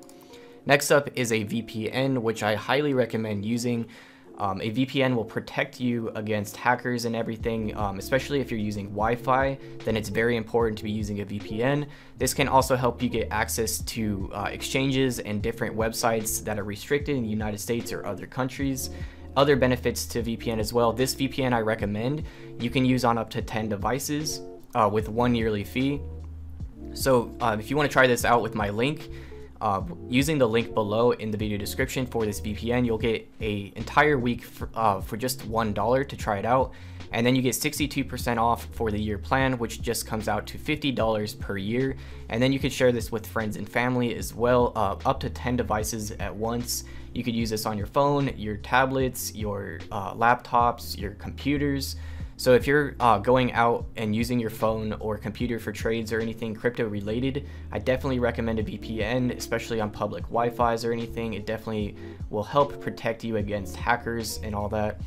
Next 0.64 0.90
up 0.90 1.10
is 1.14 1.32
a 1.32 1.44
VPN, 1.44 2.18
which 2.18 2.42
I 2.42 2.54
highly 2.54 2.94
recommend 2.94 3.44
using. 3.44 3.86
Um, 4.40 4.58
a 4.62 4.70
VPN 4.70 5.14
will 5.14 5.24
protect 5.24 5.80
you 5.80 6.08
against 6.14 6.56
hackers 6.56 7.04
and 7.04 7.14
everything, 7.14 7.76
um, 7.76 7.98
especially 7.98 8.40
if 8.40 8.50
you're 8.50 8.58
using 8.58 8.86
Wi-Fi, 8.86 9.58
then 9.84 9.98
it's 9.98 10.08
very 10.08 10.38
important 10.38 10.78
to 10.78 10.84
be 10.84 10.90
using 10.90 11.20
a 11.20 11.26
VPN. 11.26 11.86
This 12.16 12.32
can 12.32 12.48
also 12.48 12.74
help 12.74 13.02
you 13.02 13.10
get 13.10 13.28
access 13.30 13.80
to 13.80 14.30
uh, 14.32 14.48
exchanges 14.50 15.18
and 15.18 15.42
different 15.42 15.76
websites 15.76 16.42
that 16.42 16.58
are 16.58 16.64
restricted 16.64 17.16
in 17.16 17.22
the 17.22 17.28
United 17.28 17.58
States 17.58 17.92
or 17.92 18.06
other 18.06 18.26
countries. 18.26 18.88
Other 19.36 19.56
benefits 19.56 20.06
to 20.06 20.22
VPN 20.22 20.58
as 20.58 20.72
well. 20.72 20.90
This 20.90 21.14
VPN 21.14 21.52
I 21.52 21.60
recommend 21.60 22.24
you 22.58 22.70
can 22.70 22.86
use 22.86 23.04
on 23.04 23.18
up 23.18 23.28
to 23.30 23.42
10 23.42 23.68
devices 23.68 24.40
uh, 24.74 24.88
with 24.90 25.10
one 25.10 25.34
yearly 25.34 25.64
fee. 25.64 26.00
So 26.94 27.36
uh, 27.42 27.58
if 27.60 27.68
you 27.68 27.76
want 27.76 27.90
to 27.90 27.92
try 27.92 28.06
this 28.06 28.24
out 28.24 28.40
with 28.40 28.54
my 28.54 28.70
link, 28.70 29.10
uh, 29.60 29.82
using 30.08 30.38
the 30.38 30.48
link 30.48 30.74
below 30.74 31.12
in 31.12 31.30
the 31.30 31.36
video 31.36 31.58
description 31.58 32.06
for 32.06 32.24
this 32.24 32.40
VPN, 32.40 32.86
you'll 32.86 32.98
get 32.98 33.28
a 33.40 33.72
entire 33.76 34.18
week 34.18 34.44
for, 34.44 34.70
uh, 34.74 35.00
for 35.00 35.16
just 35.16 35.48
$1 35.48 36.08
to 36.08 36.16
try 36.16 36.38
it 36.38 36.44
out. 36.44 36.72
And 37.12 37.26
then 37.26 37.34
you 37.34 37.42
get 37.42 37.54
62% 37.54 38.38
off 38.38 38.66
for 38.72 38.90
the 38.90 38.98
year 38.98 39.18
plan, 39.18 39.58
which 39.58 39.82
just 39.82 40.06
comes 40.06 40.28
out 40.28 40.46
to 40.46 40.58
$50 40.58 41.38
per 41.40 41.56
year. 41.56 41.96
And 42.28 42.42
then 42.42 42.52
you 42.52 42.58
can 42.58 42.70
share 42.70 42.92
this 42.92 43.10
with 43.10 43.26
friends 43.26 43.56
and 43.56 43.68
family 43.68 44.14
as 44.14 44.32
well, 44.32 44.72
uh, 44.76 44.96
up 45.04 45.18
to 45.20 45.30
10 45.30 45.56
devices 45.56 46.12
at 46.12 46.34
once. 46.34 46.84
You 47.12 47.24
could 47.24 47.34
use 47.34 47.50
this 47.50 47.66
on 47.66 47.76
your 47.76 47.88
phone, 47.88 48.32
your 48.36 48.56
tablets, 48.58 49.34
your 49.34 49.80
uh, 49.90 50.14
laptops, 50.14 50.96
your 50.96 51.12
computers. 51.12 51.96
So 52.40 52.54
if 52.54 52.66
you're 52.66 52.96
uh, 53.00 53.18
going 53.18 53.52
out 53.52 53.84
and 53.96 54.16
using 54.16 54.40
your 54.40 54.48
phone 54.48 54.94
or 54.94 55.18
computer 55.18 55.58
for 55.58 55.72
trades 55.72 56.10
or 56.10 56.20
anything 56.20 56.54
crypto 56.54 56.88
related, 56.88 57.46
I 57.70 57.78
definitely 57.78 58.18
recommend 58.18 58.58
a 58.58 58.62
VPN, 58.64 59.36
especially 59.36 59.78
on 59.78 59.90
public 59.90 60.22
Wi-Fi's 60.22 60.82
or 60.86 60.90
anything. 60.90 61.34
It 61.34 61.44
definitely 61.44 61.96
will 62.30 62.42
help 62.42 62.80
protect 62.80 63.24
you 63.24 63.36
against 63.36 63.76
hackers 63.76 64.40
and 64.42 64.54
all 64.54 64.70
that. 64.70 65.02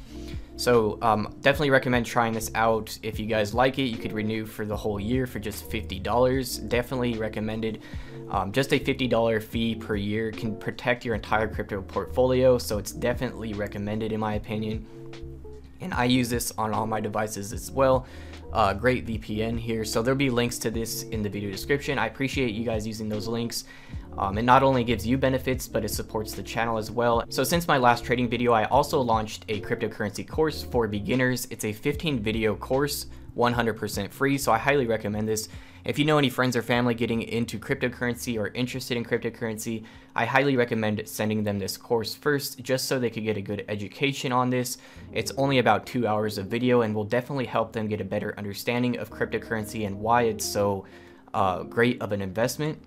So 0.58 1.00
um, 1.02 1.36
definitely 1.42 1.72
recommend 1.72 2.06
trying 2.06 2.34
this 2.34 2.52
out. 2.54 2.96
If 3.02 3.20
you 3.20 3.26
guys 3.26 3.52
like 3.52 3.80
it, 3.80 3.86
you 3.86 3.98
could 3.98 4.14
renew 4.14 4.46
for 4.46 4.64
the 4.64 4.78
whole 4.78 5.00
year 5.00 5.26
for 5.26 5.40
just 5.40 5.68
$50. 5.72 6.70
Definitely 6.70 7.18
recommended. 7.18 7.82
Um, 8.30 8.52
just 8.52 8.72
a 8.74 8.80
$50 8.80 9.42
fee 9.42 9.74
per 9.74 9.96
year 9.96 10.32
can 10.32 10.56
protect 10.56 11.04
your 11.04 11.16
entire 11.16 11.48
crypto 11.48 11.82
portfolio, 11.82 12.60
so 12.60 12.78
it's 12.78 12.92
definitely 12.92 13.56
recommended 13.56 14.12
in 14.12 14.20
my 14.20 14.36
opinion 14.36 14.86
and 15.84 15.94
I 15.94 16.06
use 16.06 16.30
this 16.30 16.52
on 16.58 16.74
all 16.74 16.88
my 16.88 17.00
devices 17.00 17.54
as 17.54 17.70
well. 17.70 18.08
Uh, 18.52 18.74
great 18.74 19.06
VPN 19.06 19.60
here. 19.60 19.84
So 19.84 20.02
there'll 20.02 20.18
be 20.18 20.30
links 20.30 20.58
to 20.60 20.72
this 20.72 21.04
in 21.04 21.24
the 21.24 21.30
video 21.30 21.52
description. 21.52 21.98
I 21.98 22.08
appreciate 22.08 22.54
you 22.54 22.64
guys 22.64 22.86
using 22.86 23.10
those 23.10 23.28
links. 23.28 23.66
Um, 24.18 24.38
it 24.38 24.44
not 24.44 24.62
only 24.62 24.84
gives 24.84 25.08
you 25.08 25.18
benefits, 25.18 25.68
but 25.68 25.84
it 25.84 25.90
supports 25.90 26.34
the 26.34 26.44
channel 26.44 26.78
as 26.78 26.92
well. 26.92 27.24
So 27.30 27.44
since 27.44 27.68
my 27.68 27.78
last 27.78 28.06
trading 28.06 28.30
video, 28.30 28.54
I 28.54 28.66
also 28.66 29.02
launched 29.02 29.46
a 29.50 29.60
cryptocurrency 29.62 30.28
course 30.28 30.64
for 30.64 30.88
beginners. 30.88 31.48
It's 31.50 31.66
a 31.66 31.74
15 31.74 32.20
video 32.20 32.56
course 32.56 33.08
100% 33.36 34.12
free, 34.12 34.38
so 34.38 34.52
I 34.52 34.60
highly 34.60 34.86
recommend 34.86 35.28
this. 35.28 35.50
If 35.86 36.00
you 36.00 36.06
know 36.06 36.18
any 36.18 36.30
friends 36.30 36.56
or 36.56 36.62
family 36.62 36.94
getting 36.94 37.22
into 37.24 37.60
cryptocurrency 37.60 38.40
or 38.40 38.48
interested 38.48 38.96
in 38.96 39.04
cryptocurrency, 39.04 39.84
I 40.16 40.24
highly 40.24 40.56
recommend 40.56 41.02
sending 41.10 41.44
them 41.44 41.60
this 41.60 41.76
course 41.76 42.16
first 42.16 42.64
just 42.64 42.86
so 42.86 43.00
they 43.00 43.10
could 43.10 43.26
get 43.26 43.36
a 43.36 43.42
good 43.42 43.66
education 43.68 44.32
on 44.32 44.50
this. 44.50 44.78
It's 45.12 45.34
only 45.38 45.60
about 45.60 45.86
two 45.86 46.08
hours 46.08 46.38
of 46.38 46.46
video 46.46 46.84
and 46.84 46.96
will 46.96 47.04
definitely 47.04 47.48
help 47.48 47.74
them 47.74 47.88
get 47.88 48.00
a 48.00 48.06
better 48.06 48.34
understanding 48.38 48.98
of 48.98 49.12
cryptocurrency 49.12 49.86
and 49.86 50.00
why 50.00 50.24
it's 50.24 50.46
so 50.46 50.86
uh, 51.34 51.64
great 51.64 52.02
of 52.02 52.14
an 52.14 52.22
investment. 52.22 52.80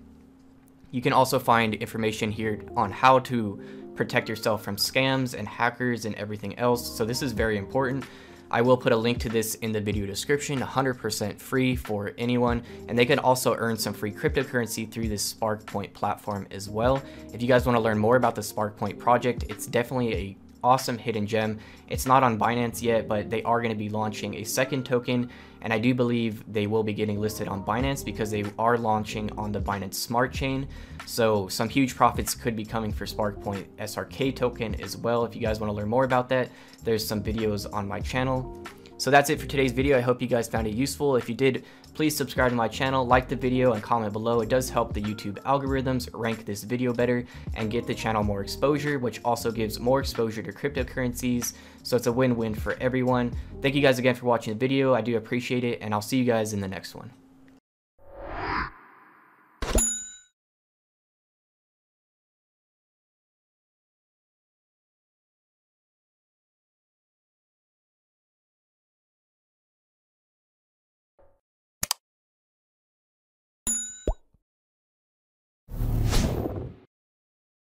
You 0.89 1.03
can 1.03 1.13
also 1.13 1.37
find 1.37 1.75
information 1.75 2.31
here 2.31 2.63
on 2.75 2.91
how 2.91 3.19
to 3.19 3.61
protect 3.95 4.27
yourself 4.27 4.63
from 4.63 4.75
scams 4.75 5.37
and 5.37 5.47
hackers 5.47 6.05
and 6.05 6.15
everything 6.15 6.57
else, 6.57 6.97
so 6.97 7.05
this 7.05 7.21
is 7.21 7.31
very 7.31 7.57
important. 7.57 8.05
I 8.49 8.61
will 8.61 8.77
put 8.77 8.93
a 8.93 8.97
link 8.97 9.19
to 9.19 9.29
this 9.29 9.55
in 9.55 9.71
the 9.71 9.81
video 9.81 10.05
description, 10.05 10.59
100% 10.59 11.39
free 11.39 11.75
for 11.75 12.13
anyone, 12.17 12.63
and 12.87 12.97
they 12.97 13.05
can 13.05 13.19
also 13.19 13.55
earn 13.55 13.77
some 13.77 13.93
free 13.93 14.11
cryptocurrency 14.11 14.89
through 14.89 15.09
this 15.09 15.33
SparkPoint 15.33 15.93
platform 15.93 16.47
as 16.51 16.69
well. 16.69 17.03
If 17.33 17.41
you 17.41 17.47
guys 17.47 17.65
want 17.65 17.75
to 17.75 17.81
learn 17.81 17.97
more 17.97 18.15
about 18.15 18.35
the 18.35 18.41
SparkPoint 18.41 18.99
project, 18.99 19.45
it's 19.49 19.65
definitely 19.65 20.13
a 20.13 20.37
awesome 20.63 20.97
hidden 20.97 21.27
gem. 21.27 21.59
It's 21.87 22.05
not 22.05 22.23
on 22.23 22.37
Binance 22.37 22.81
yet, 22.81 23.07
but 23.07 23.29
they 23.29 23.43
are 23.43 23.61
going 23.61 23.71
to 23.71 23.77
be 23.77 23.89
launching 23.89 24.35
a 24.35 24.43
second 24.43 24.85
token, 24.85 25.29
and 25.61 25.73
I 25.73 25.79
do 25.79 25.93
believe 25.93 26.43
they 26.51 26.67
will 26.67 26.83
be 26.83 26.93
getting 26.93 27.19
listed 27.19 27.47
on 27.47 27.63
Binance 27.63 28.03
because 28.03 28.29
they 28.31 28.45
are 28.59 28.77
launching 28.77 29.31
on 29.37 29.51
the 29.51 29.61
Binance 29.61 29.95
Smart 29.95 30.33
Chain. 30.33 30.67
So 31.05 31.47
some 31.47 31.69
huge 31.69 31.95
profits 31.95 32.35
could 32.35 32.55
be 32.55 32.65
coming 32.65 32.91
for 32.91 33.05
SparkPoint 33.05 33.65
SRK 33.77 34.35
token 34.35 34.75
as 34.81 34.97
well. 34.97 35.25
If 35.25 35.35
you 35.35 35.41
guys 35.41 35.59
want 35.59 35.69
to 35.71 35.75
learn 35.75 35.89
more 35.89 36.03
about 36.03 36.29
that, 36.29 36.49
there's 36.83 37.05
some 37.05 37.23
videos 37.23 37.71
on 37.73 37.87
my 37.87 37.99
channel. 37.99 38.63
So 38.99 39.11
that's 39.11 39.29
it 39.29 39.39
for 39.39 39.45
today's 39.45 39.71
video. 39.71 39.95
I 39.95 40.01
hope 40.01 40.21
you 40.23 40.27
guys 40.27 40.47
found 40.47 40.65
it 40.65 40.73
useful. 40.73 41.15
If 41.15 41.29
you 41.29 41.35
did, 41.35 41.65
please 41.93 42.17
subscribe 42.17 42.49
to 42.49 42.55
my 42.55 42.67
channel, 42.67 43.05
like 43.05 43.27
the 43.27 43.35
video, 43.35 43.73
and 43.73 43.83
comment 43.83 44.11
below. 44.11 44.41
It 44.41 44.49
does 44.49 44.71
help 44.71 44.93
the 44.93 45.01
YouTube 45.01 45.39
algorithms 45.43 46.09
rank 46.13 46.45
this 46.45 46.63
video 46.63 46.93
better 46.93 47.23
and 47.55 47.69
get 47.69 47.85
the 47.85 47.93
channel 47.93 48.23
more 48.23 48.41
exposure, 48.41 48.97
which 48.97 49.21
also 49.23 49.51
gives 49.51 49.79
more 49.79 49.99
exposure 49.99 50.41
to 50.41 50.51
cryptocurrencies. 50.51 51.53
So 51.83 51.95
it's 51.95 52.07
a 52.07 52.11
win-win 52.11 52.55
for 52.55 52.75
everyone. 52.81 53.35
Thank 53.61 53.75
you 53.75 53.81
guys 53.81 53.99
again 53.99 54.15
for 54.15 54.25
watching 54.25 54.53
the 54.53 54.59
video. 54.59 54.95
I 54.95 55.01
do 55.01 55.15
appreciate 55.15 55.63
it, 55.63 55.79
and 55.81 55.93
I'll 55.93 56.01
see 56.01 56.17
you 56.17 56.25
guys 56.25 56.53
in 56.53 56.59
the 56.59 56.67
next 56.67 56.95
one. 56.95 57.11